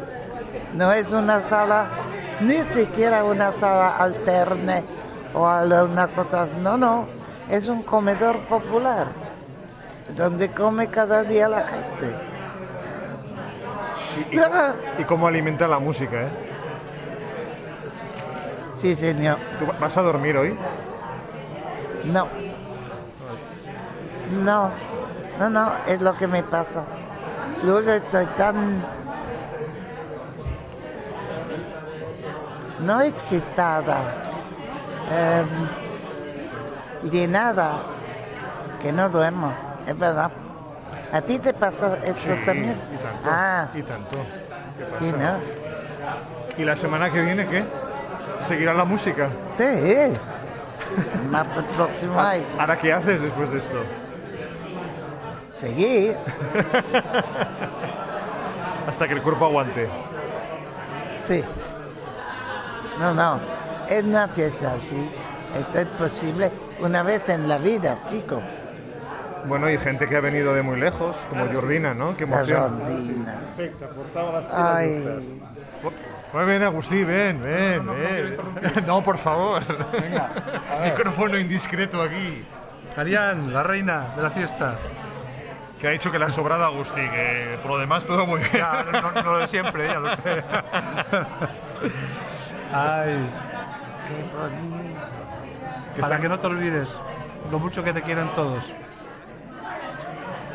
No 0.74 0.92
es 0.92 1.12
una 1.12 1.40
sala, 1.40 1.90
ni 2.40 2.56
siquiera 2.62 3.24
una 3.24 3.50
sala 3.50 3.96
alterne 3.96 4.84
o 5.34 5.42
una 5.44 6.08
cosa. 6.08 6.48
No, 6.60 6.76
no. 6.78 7.21
Es 7.52 7.68
un 7.68 7.82
comedor 7.82 8.38
popular 8.46 9.08
donde 10.16 10.50
come 10.52 10.86
cada 10.88 11.22
día 11.22 11.50
la 11.50 11.60
gente. 11.66 12.16
Y, 14.32 14.38
y- 15.00 15.04
cómo 15.06 15.26
alimenta 15.26 15.68
la 15.68 15.78
música, 15.78 16.22
¿eh? 16.22 16.28
Sí, 18.72 18.94
señor. 18.94 19.38
¿Tú 19.58 19.66
vas 19.78 19.94
a 19.98 20.00
dormir 20.00 20.34
hoy? 20.38 20.56
No. 22.06 22.26
No, 24.42 24.70
no, 25.38 25.50
no, 25.50 25.72
es 25.86 26.00
lo 26.00 26.16
que 26.16 26.26
me 26.26 26.42
pasa. 26.42 26.86
Luego 27.62 27.90
estoy 27.90 28.24
tan... 28.38 28.82
No 32.80 33.00
excitada, 33.02 33.98
em, 37.02 37.10
llenada, 37.10 37.80
que 38.80 38.92
no 38.92 39.08
duermo, 39.08 39.52
es 39.86 39.98
verdad. 39.98 40.30
¿A 41.12 41.20
ti 41.20 41.38
te 41.38 41.52
pasa 41.52 41.96
esto 42.04 42.34
también? 42.46 42.80
Y 42.92 42.96
tanto. 42.96 43.28
Ah, 43.30 43.68
Y 43.74 43.82
tanto. 43.82 44.18
¿Qué 44.78 44.84
pasa? 44.84 45.04
sí, 45.04 45.12
¿no? 45.12 45.40
¿Y 46.56 46.64
la 46.64 46.76
semana 46.76 47.10
que 47.10 47.20
viene 47.20 47.46
qué? 47.48 47.64
¿Seguirá 48.40 48.72
la 48.74 48.84
música? 48.84 49.28
Sí. 49.54 50.12
Martes 51.30 51.62
próximo 51.76 52.18
hay. 52.20 52.44
¿Ahora 52.58 52.78
qué 52.78 52.92
haces 52.92 53.20
después 53.22 53.50
de 53.50 53.58
esto? 53.58 53.82
Seguir. 55.50 56.16
Hasta 58.88 59.06
que 59.06 59.14
el 59.14 59.22
cuerpo 59.22 59.44
aguante. 59.46 59.88
Sí. 61.20 61.44
No, 62.98 63.14
no. 63.14 63.38
Es 63.88 64.02
una 64.02 64.28
fiesta 64.28 64.72
así. 64.74 65.10
Esto 65.54 65.78
es 65.78 65.86
posible 65.86 66.50
una 66.80 67.02
vez 67.02 67.28
en 67.28 67.48
la 67.48 67.58
vida, 67.58 67.98
chico. 68.06 68.40
Bueno, 69.44 69.68
y 69.68 69.76
gente 69.76 70.08
que 70.08 70.16
ha 70.16 70.20
venido 70.20 70.54
de 70.54 70.62
muy 70.62 70.78
lejos, 70.78 71.16
como 71.28 71.46
Jordina, 71.52 71.94
¿no? 71.94 72.16
Qué 72.16 72.26
La 72.26 72.36
emoción. 72.36 72.78
Jordina. 72.78 73.34
Perfecto, 73.56 73.88
cortaba 73.94 74.40
las 74.40 74.52
Ay. 74.52 75.40
Pues 76.32 76.46
ven, 76.46 76.62
Agustín, 76.62 77.06
ven, 77.06 77.42
ven, 77.42 77.86
ven. 77.86 78.34
No, 78.86 79.02
por 79.02 79.18
favor. 79.18 79.62
Micrófono 80.84 81.38
indiscreto 81.38 82.00
aquí. 82.00 82.44
Arián, 82.96 83.52
la 83.52 83.62
reina 83.62 84.14
de 84.16 84.22
la 84.22 84.30
fiesta. 84.30 84.76
Que 85.80 85.88
ha 85.88 85.90
dicho 85.90 86.12
que 86.12 86.18
le 86.18 86.26
ha 86.26 86.30
sobrado 86.30 86.64
a 86.64 86.68
Agustín, 86.68 87.10
que 87.10 87.58
por 87.60 87.72
lo 87.72 87.78
demás 87.78 88.06
todo 88.06 88.24
muy 88.24 88.38
bien. 88.38 88.52
Ya, 88.54 88.84
no, 88.84 89.12
no 89.12 89.32
lo 89.32 89.38
de 89.38 89.48
siempre, 89.48 89.88
ya 89.88 89.98
lo 89.98 90.14
sé. 90.14 90.22
Ay, 92.72 93.28
Qué 94.08 94.22
bonito. 94.36 95.11
Para 96.00 96.18
que 96.20 96.28
no 96.28 96.38
te 96.38 96.46
olvides 96.46 96.88
lo 97.50 97.58
mucho 97.58 97.82
que 97.82 97.92
te 97.92 98.02
quieren 98.02 98.28
todos. 98.34 98.64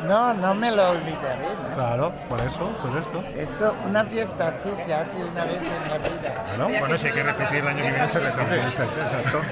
No, 0.04 0.32
no 0.32 0.54
me 0.54 0.70
lo 0.70 0.90
olvidaré, 0.90 1.48
¿no? 1.60 1.74
Claro, 1.74 2.12
por 2.28 2.38
eso, 2.40 2.68
por 2.80 2.96
esto. 2.96 3.20
Esto, 3.34 3.74
una 3.84 4.04
fiesta 4.04 4.48
así 4.48 4.70
se 4.76 4.94
hace 4.94 5.24
una 5.24 5.44
vez 5.44 5.60
en 5.60 5.90
la 5.90 5.98
vida. 5.98 6.44
Claro. 6.54 6.68
Bueno, 6.78 6.96
si 6.96 7.08
hay 7.08 7.12
que 7.14 7.22
repetir 7.24 7.58
el 7.58 7.68
año 7.68 7.82
que 7.82 7.90
viene, 7.90 8.08
se 8.08 8.20
repite. 8.20 8.56
Exacto. 9.02 9.42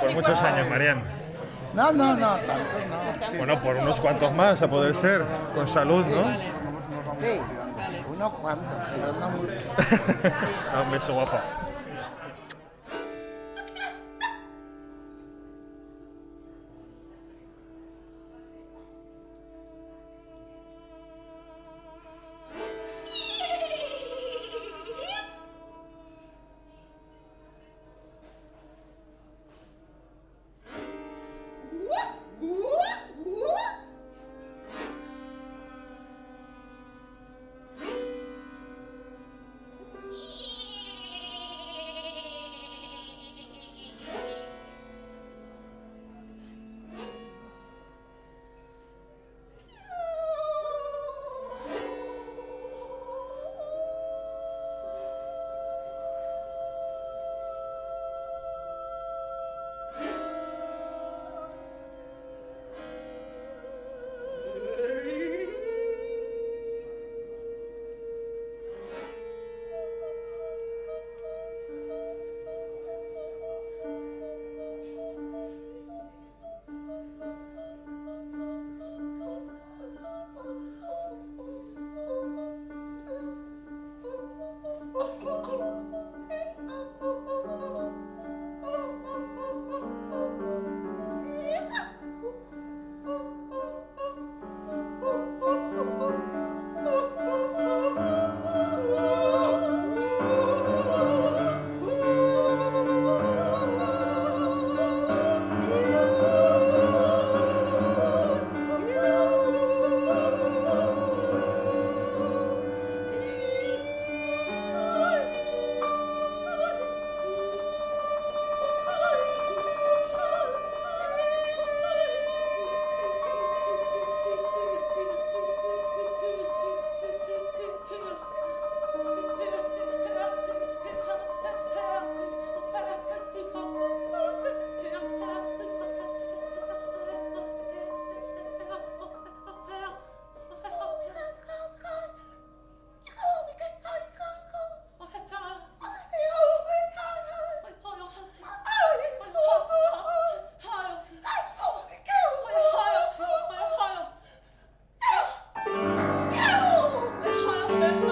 Por 0.00 0.12
muchos 0.12 0.42
años, 0.42 0.68
Marian. 0.68 1.02
no, 1.74 1.92
no, 1.92 2.14
no, 2.16 2.36
tanto 2.38 2.78
no. 2.88 3.36
Bueno, 3.38 3.60
por 3.60 3.76
unos 3.76 4.00
cuantos 4.00 4.32
más, 4.32 4.62
a 4.62 4.68
poder 4.68 4.94
ser. 4.94 5.24
Con 5.54 5.66
salud, 5.66 6.04
¿no? 6.06 6.36
Sí, 7.18 7.40
unos 8.08 8.32
cuantos, 8.34 8.76
pero 8.94 9.12
no 9.12 9.30
mucho. 9.30 9.52
Un 10.84 10.90
beso 10.90 11.14
guapa. 11.14 11.42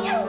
nhau 0.03 0.27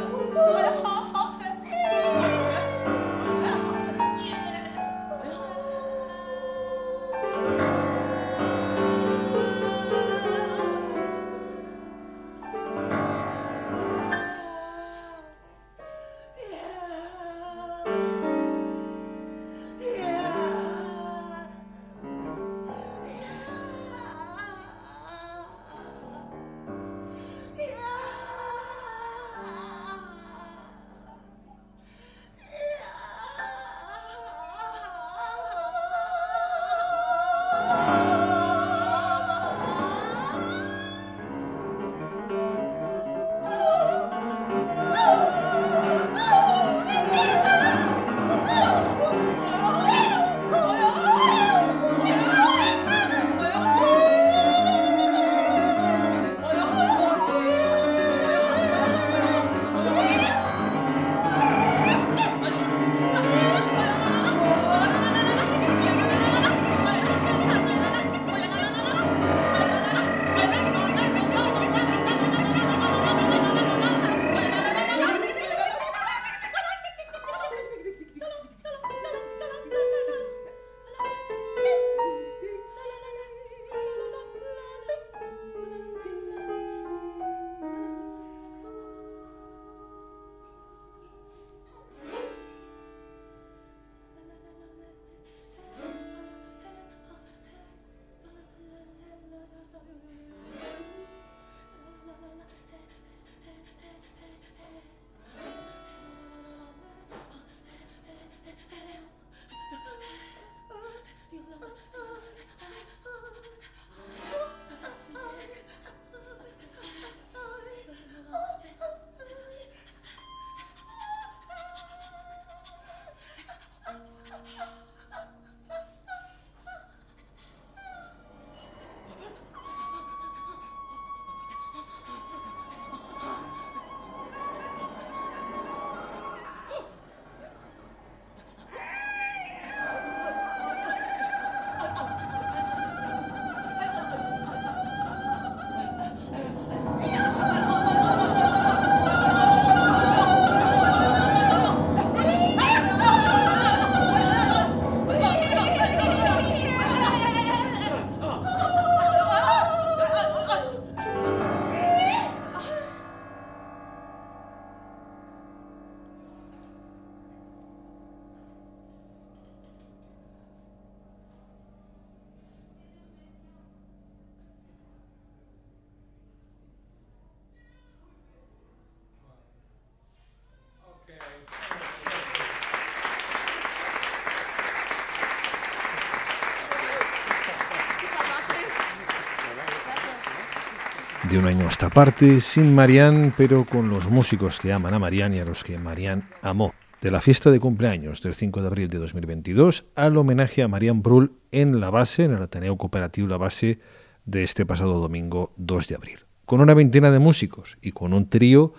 de 191.29 191.37
un 191.37 191.45
año 191.45 191.65
a 191.65 191.69
esta 191.69 191.89
parte, 191.89 192.39
sin 192.39 192.73
Marianne, 192.73 193.33
pero 193.35 193.65
con 193.65 193.89
los 193.89 194.09
músicos 194.09 194.59
que 194.59 194.71
aman 194.71 194.93
a 194.93 194.99
Marianne 194.99 195.37
y 195.37 195.39
a 195.39 195.45
los 195.45 195.63
que 195.63 195.77
Marianne 195.77 196.23
amó. 196.41 196.73
De 197.01 197.11
la 197.11 197.19
fiesta 197.19 197.51
de 197.51 197.59
cumpleaños 197.59 198.21
del 198.21 198.33
5 198.33 198.61
de 198.61 198.67
abril 198.67 198.87
de 198.87 198.97
2022 198.97 199.85
al 199.95 200.15
homenaje 200.15 200.63
a 200.63 200.67
Marianne 200.67 201.01
Brul 201.01 201.33
en 201.51 201.79
la 201.81 201.89
base, 201.89 202.23
en 202.23 202.31
el 202.31 202.41
Ateneo 202.41 202.77
Cooperativo 202.77 203.27
La 203.27 203.37
Base, 203.37 203.79
de 204.25 204.43
este 204.43 204.65
pasado 204.65 204.99
domingo 204.99 205.53
2 205.57 205.87
de 205.87 205.95
abril. 205.95 206.19
Con 206.45 206.61
una 206.61 206.73
veintena 206.73 207.11
de 207.11 207.19
músicos 207.19 207.77
y 207.81 207.91
con 207.91 208.13
un 208.13 208.29
trío 208.29 208.73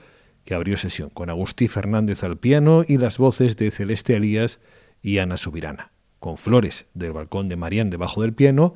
que 0.44 0.54
abrió 0.54 0.78
sesión, 0.78 1.10
con 1.10 1.28
Agustí 1.30 1.68
Fernández 1.68 2.24
al 2.24 2.38
piano 2.38 2.84
y 2.86 2.96
las 2.96 3.18
voces 3.18 3.56
de 3.56 3.70
Celeste 3.70 4.16
Alías 4.16 4.60
y 5.02 5.18
Ana 5.18 5.36
Subirana, 5.36 5.90
con 6.18 6.38
flores 6.38 6.86
del 6.94 7.12
balcón 7.12 7.48
de 7.48 7.56
Marianne 7.56 7.90
debajo 7.90 8.22
del 8.22 8.32
piano 8.32 8.74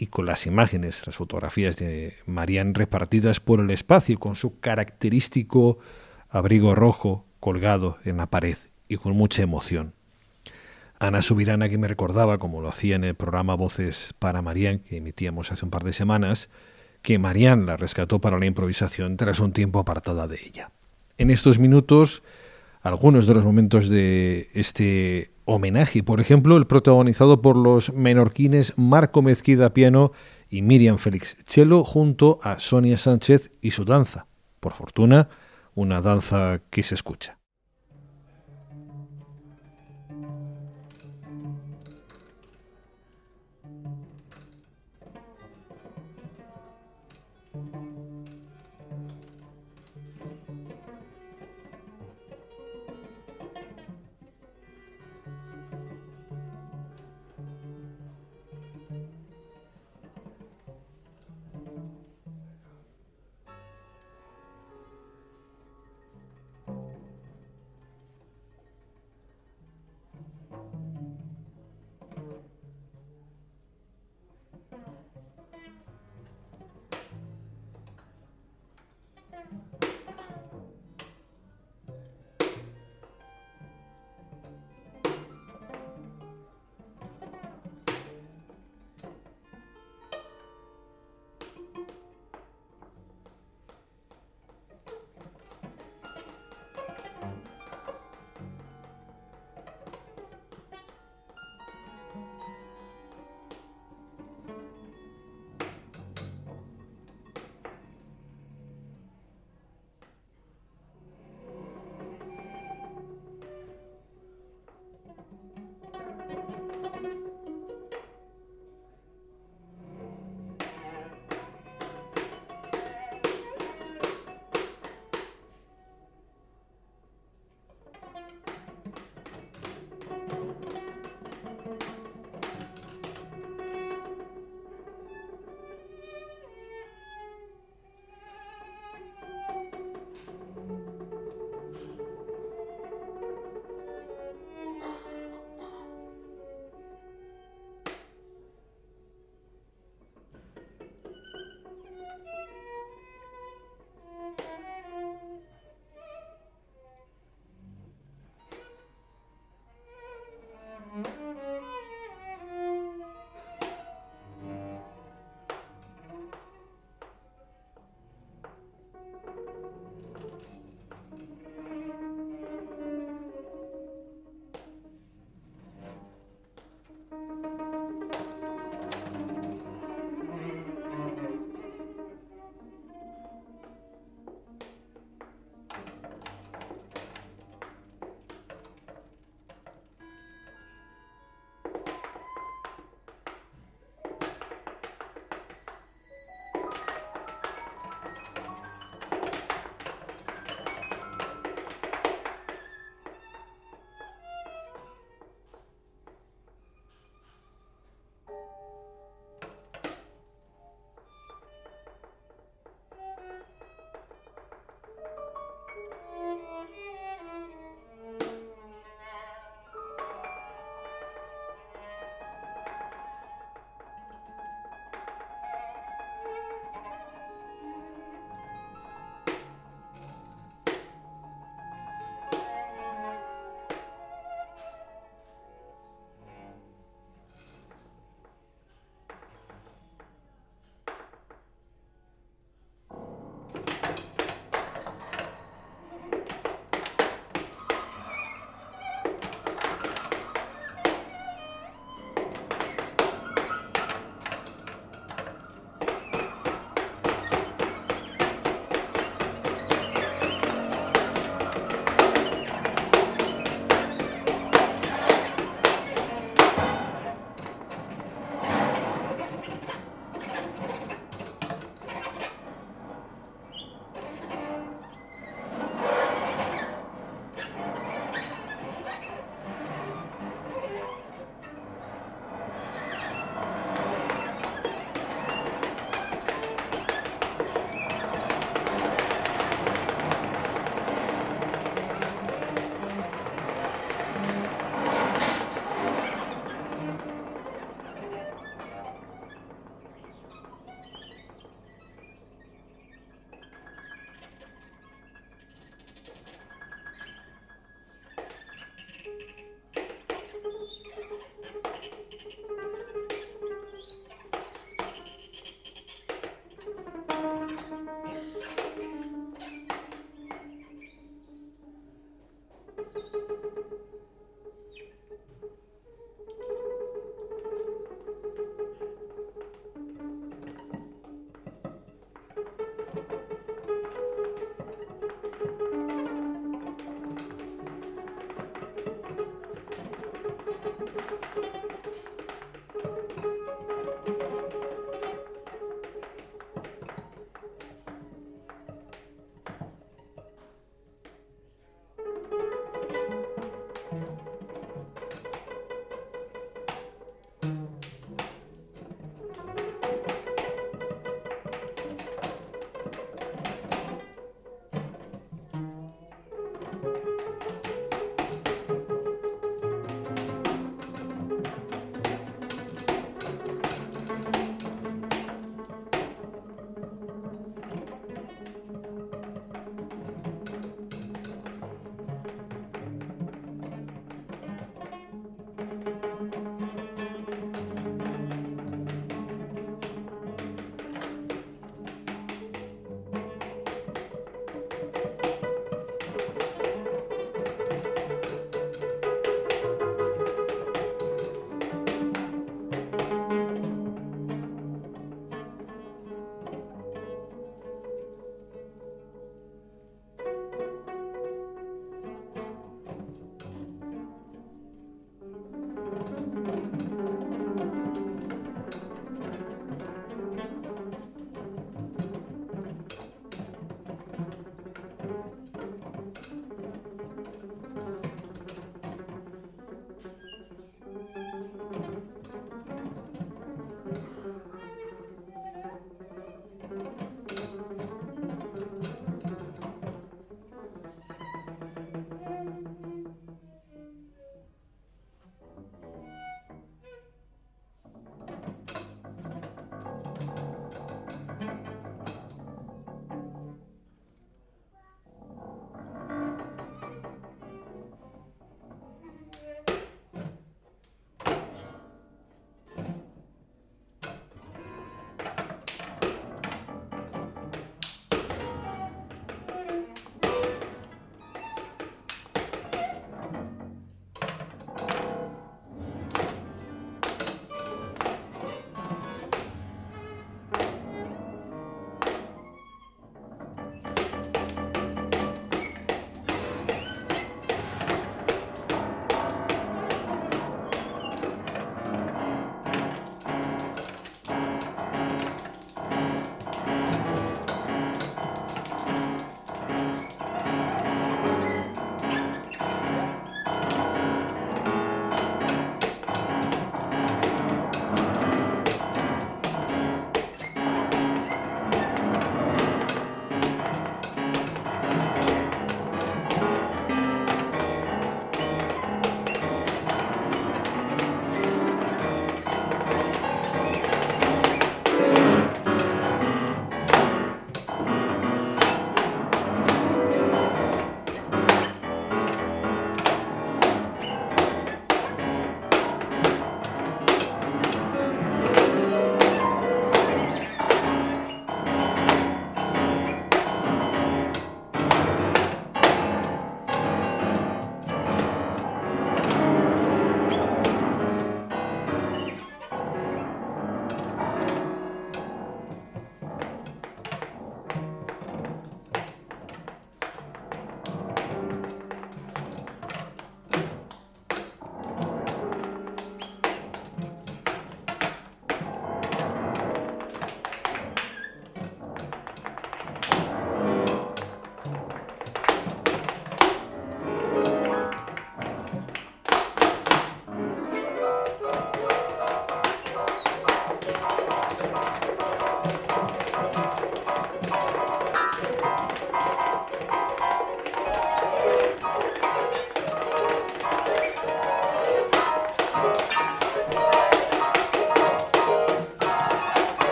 y 0.00 0.06
con 0.06 0.26
las 0.26 0.46
imágenes, 0.46 1.04
las 1.06 1.16
fotografías 1.16 1.76
de 1.76 2.14
Marianne 2.24 2.72
repartidas 2.72 3.40
por 3.40 3.58
el 3.58 3.70
espacio, 3.70 4.18
con 4.18 4.36
su 4.36 4.60
característico 4.60 5.80
abrigo 6.30 6.76
rojo 6.76 7.26
colgado 7.40 7.98
en 8.04 8.16
la 8.16 8.26
pared 8.26 8.56
y 8.88 8.96
con 8.96 9.16
mucha 9.16 9.42
emoción. 9.42 9.92
Ana 11.00 11.20
Subirana, 11.20 11.68
que 11.68 11.78
me 11.78 11.88
recordaba, 11.88 12.38
como 12.38 12.60
lo 12.60 12.68
hacía 12.68 12.94
en 12.94 13.02
el 13.02 13.16
programa 13.16 13.56
Voces 13.56 14.14
para 14.20 14.40
Marianne, 14.40 14.82
que 14.82 14.98
emitíamos 14.98 15.50
hace 15.50 15.64
un 15.64 15.70
par 15.72 15.82
de 15.82 15.92
semanas, 15.92 16.48
que 17.02 17.18
Marianne 17.18 17.66
la 17.66 17.76
rescató 17.76 18.20
para 18.20 18.38
la 18.38 18.46
improvisación 18.46 19.16
tras 19.16 19.40
un 19.40 19.52
tiempo 19.52 19.80
apartada 19.80 20.28
de 20.28 20.38
ella. 20.44 20.70
En 21.16 21.30
estos 21.30 21.58
minutos, 21.58 22.22
algunos 22.88 23.26
de 23.26 23.34
los 23.34 23.44
momentos 23.44 23.88
de 23.88 24.48
este 24.54 25.30
homenaje. 25.44 26.02
Por 26.02 26.20
ejemplo, 26.20 26.56
el 26.56 26.66
protagonizado 26.66 27.40
por 27.40 27.56
los 27.56 27.92
menorquines 27.92 28.74
Marco 28.76 29.22
Mezquida 29.22 29.72
piano 29.72 30.12
y 30.50 30.62
Miriam 30.62 30.98
Félix 30.98 31.36
cello 31.46 31.84
junto 31.84 32.38
a 32.42 32.58
Sonia 32.58 32.98
Sánchez 32.98 33.52
y 33.60 33.70
su 33.70 33.84
danza. 33.84 34.26
Por 34.60 34.74
fortuna, 34.74 35.28
una 35.74 36.02
danza 36.02 36.60
que 36.70 36.82
se 36.82 36.94
escucha. 36.94 37.37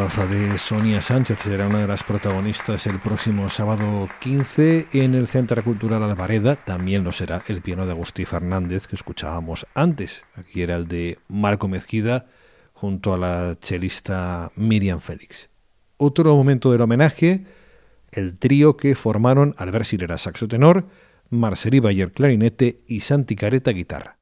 Danza 0.00 0.26
de 0.26 0.56
Sonia 0.56 1.02
Sánchez 1.02 1.40
será 1.40 1.68
una 1.68 1.80
de 1.80 1.86
las 1.86 2.02
protagonistas 2.02 2.86
el 2.86 2.98
próximo 3.00 3.50
sábado 3.50 4.08
15 4.20 4.86
en 4.94 5.14
el 5.14 5.26
Centro 5.26 5.62
Cultural 5.62 6.02
Alvareda. 6.02 6.56
También 6.56 7.04
lo 7.04 7.12
será 7.12 7.42
el 7.48 7.60
piano 7.60 7.84
de 7.84 7.92
Agustí 7.92 8.24
Fernández 8.24 8.86
que 8.86 8.96
escuchábamos 8.96 9.66
antes. 9.74 10.24
Aquí 10.36 10.62
era 10.62 10.76
el 10.76 10.88
de 10.88 11.18
Marco 11.28 11.68
Mezquida 11.68 12.24
junto 12.72 13.12
a 13.12 13.18
la 13.18 13.58
chelista 13.60 14.50
Miriam 14.56 15.00
Félix. 15.00 15.50
Otro 15.98 16.34
momento 16.34 16.72
del 16.72 16.80
homenaje, 16.80 17.44
el 18.10 18.38
trío 18.38 18.78
que 18.78 18.94
formaron 18.94 19.54
Albert 19.58 19.84
Sirera 19.84 20.16
saxo 20.16 20.48
tenor, 20.48 20.86
Marceli 21.28 21.78
Bayer 21.78 22.10
clarinete 22.10 22.80
y 22.88 23.00
Santi 23.00 23.36
Careta 23.36 23.72
guitarra. 23.72 24.19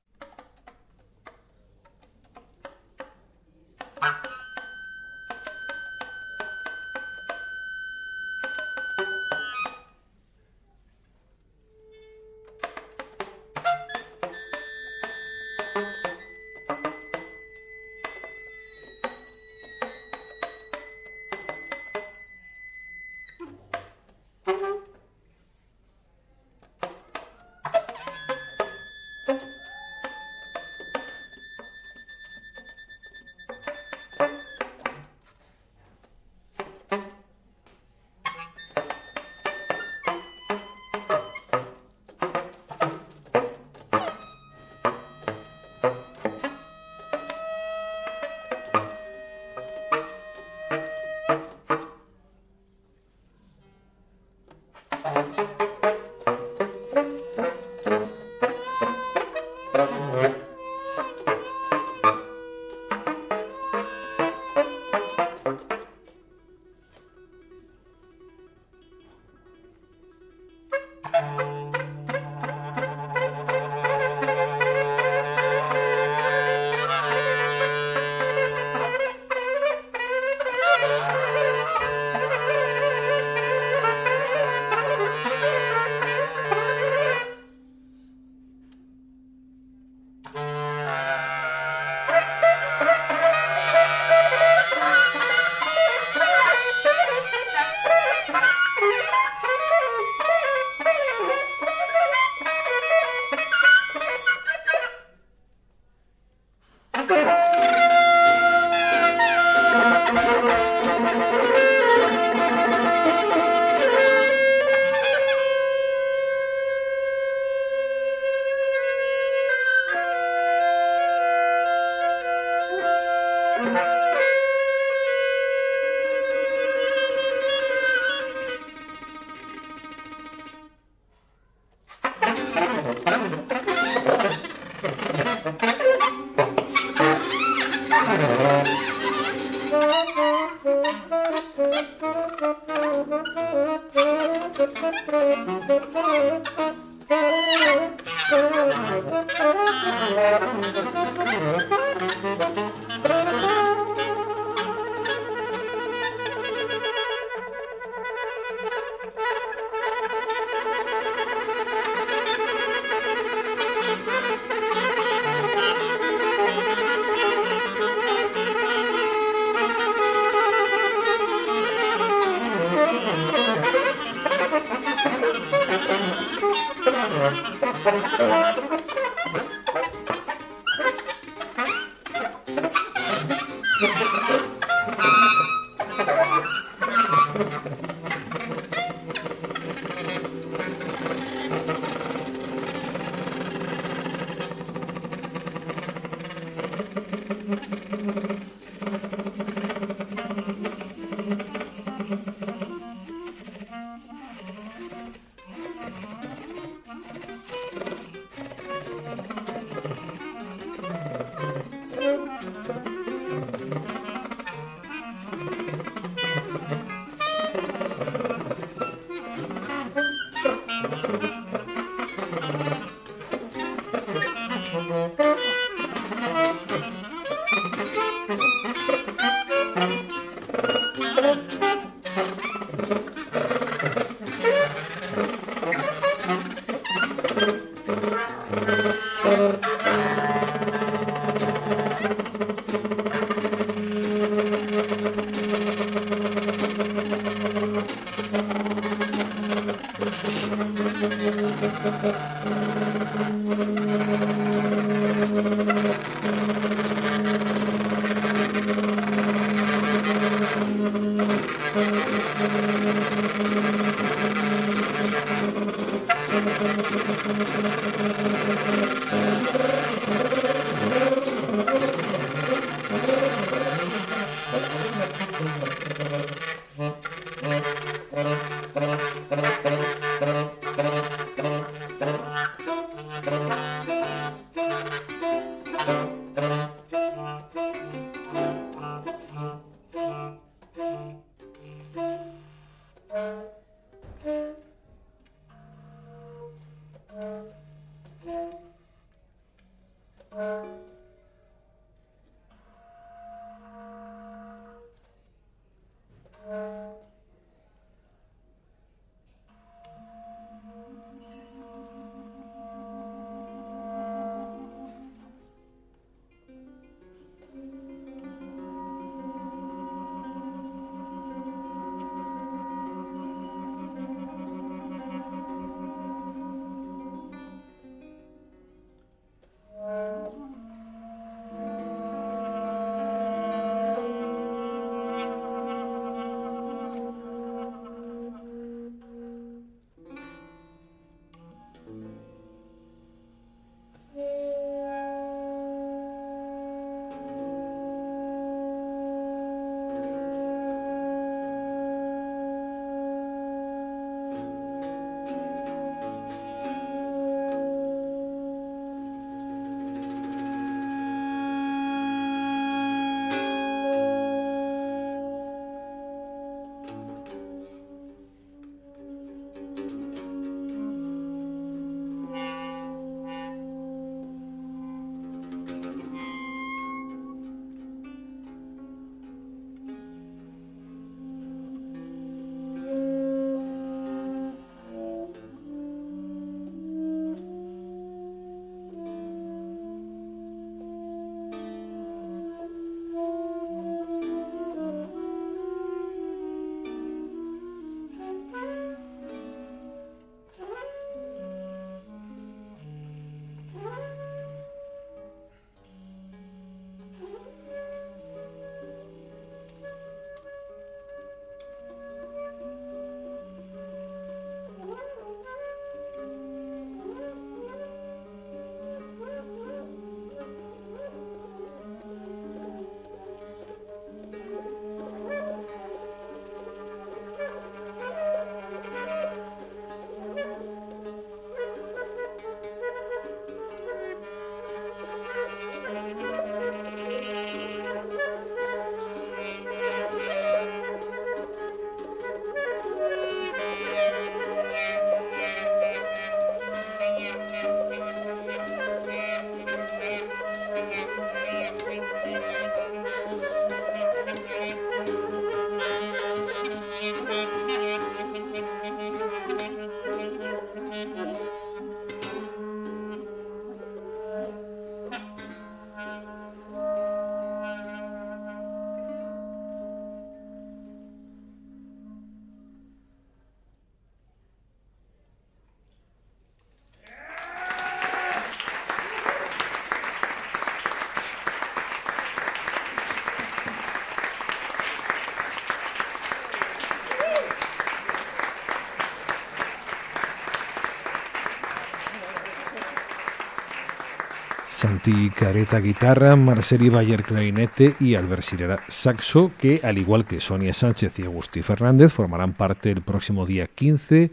Santi 494.78 495.30
Careta 495.30 495.80
guitarra, 495.80 496.36
Marceli 496.36 496.88
Bayer 496.88 497.24
clarinete 497.24 497.96
y 497.98 498.14
Albert 498.14 498.42
Sirera 498.42 498.78
saxo, 498.86 499.50
que 499.58 499.80
al 499.82 499.98
igual 499.98 500.24
que 500.24 500.38
Sonia 500.38 500.72
Sánchez 500.72 501.18
y 501.18 501.24
Agustí 501.24 501.62
Fernández 501.62 502.12
formarán 502.12 502.52
parte 502.52 502.92
el 502.92 503.02
próximo 503.02 503.44
día 503.44 503.66
15 503.66 504.30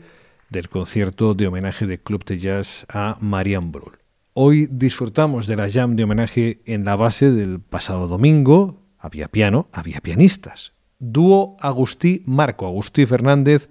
del 0.52 0.70
concierto 0.70 1.34
de 1.34 1.48
homenaje 1.48 1.88
de 1.88 1.98
Club 2.00 2.24
de 2.26 2.38
Jazz 2.38 2.86
a 2.90 3.18
Marian 3.22 3.72
Brul. 3.72 3.98
Hoy 4.34 4.68
disfrutamos 4.70 5.48
de 5.48 5.56
la 5.56 5.68
jam 5.68 5.96
de 5.96 6.04
homenaje 6.04 6.62
en 6.66 6.86
la 6.86 6.96
base 6.96 7.32
del 7.32 7.60
pasado 7.60 8.08
domingo. 8.08 8.84
Había 9.00 9.30
piano, 9.30 9.68
había 9.72 10.00
pianistas. 10.00 10.74
Dúo 11.00 11.58
Agustí 11.60 12.22
Marco, 12.28 12.68
Agustí 12.68 13.08
Fernández, 13.08 13.68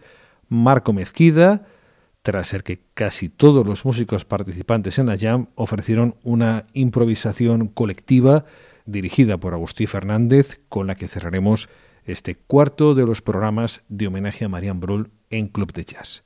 Marco 0.48 0.92
Mezquida, 0.92 1.68
tras 2.24 2.48
ser 2.48 2.62
que 2.62 2.80
casi 2.94 3.28
todos 3.28 3.66
los 3.66 3.84
músicos 3.84 4.24
participantes 4.24 4.98
en 4.98 5.04
la 5.04 5.18
jam 5.18 5.48
ofrecieron 5.56 6.16
una 6.22 6.64
improvisación 6.72 7.68
colectiva 7.68 8.46
dirigida 8.86 9.36
por 9.36 9.52
Agustí 9.52 9.86
Fernández, 9.86 10.58
con 10.70 10.86
la 10.86 10.94
que 10.94 11.06
cerraremos 11.06 11.68
este 12.06 12.34
cuarto 12.34 12.94
de 12.94 13.04
los 13.04 13.20
programas 13.20 13.82
de 13.90 14.06
homenaje 14.06 14.46
a 14.46 14.48
Marian 14.48 14.80
Brull 14.80 15.10
en 15.28 15.48
Club 15.48 15.74
de 15.74 15.84
Jazz. 15.84 16.22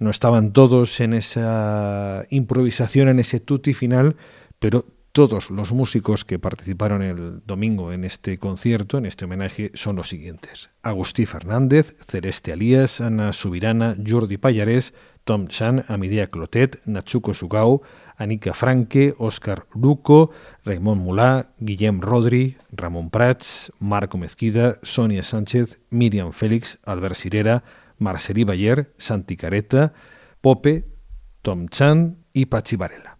No 0.00 0.10
estaban 0.10 0.52
todos 0.52 0.98
en 0.98 1.12
esa 1.12 2.24
improvisación, 2.30 3.08
en 3.08 3.20
ese 3.20 3.38
tutti 3.38 3.74
final, 3.74 4.16
pero 4.58 4.86
todos 5.16 5.48
los 5.50 5.72
músicos 5.72 6.26
que 6.26 6.38
participaron 6.38 7.00
el 7.00 7.40
domingo 7.46 7.90
en 7.90 8.04
este 8.04 8.36
concierto, 8.36 8.98
en 8.98 9.06
este 9.06 9.24
homenaje, 9.24 9.70
son 9.72 9.96
los 9.96 10.10
siguientes. 10.10 10.68
Agustí 10.82 11.24
Fernández, 11.24 11.96
Celeste 12.06 12.52
Alías, 12.52 13.00
Ana 13.00 13.32
Subirana, 13.32 13.96
Jordi 14.06 14.36
Payarés, 14.36 14.92
Tom 15.24 15.46
Chan, 15.46 15.86
Amidia 15.88 16.26
Clotet, 16.26 16.82
Nachuco 16.84 17.32
Sugao, 17.32 17.80
Anika 18.18 18.52
Franque, 18.52 19.14
Óscar 19.16 19.64
Luco, 19.74 20.32
Raymond 20.66 21.00
Mulá, 21.00 21.48
Guillem 21.60 22.02
Rodri, 22.02 22.58
Ramón 22.70 23.08
Prats, 23.08 23.72
Marco 23.78 24.18
Mezquida, 24.18 24.76
Sonia 24.82 25.22
Sánchez, 25.22 25.80
Miriam 25.88 26.32
Félix, 26.32 26.78
Albert 26.84 27.14
Sirera, 27.14 27.64
Marcelí 27.96 28.44
Bayer, 28.44 28.92
Santi 28.98 29.38
Careta, 29.38 29.94
Pope, 30.42 30.84
Tom 31.40 31.68
Chan 31.68 32.18
y 32.34 32.44
Pachi 32.44 32.76
Varela. 32.76 33.15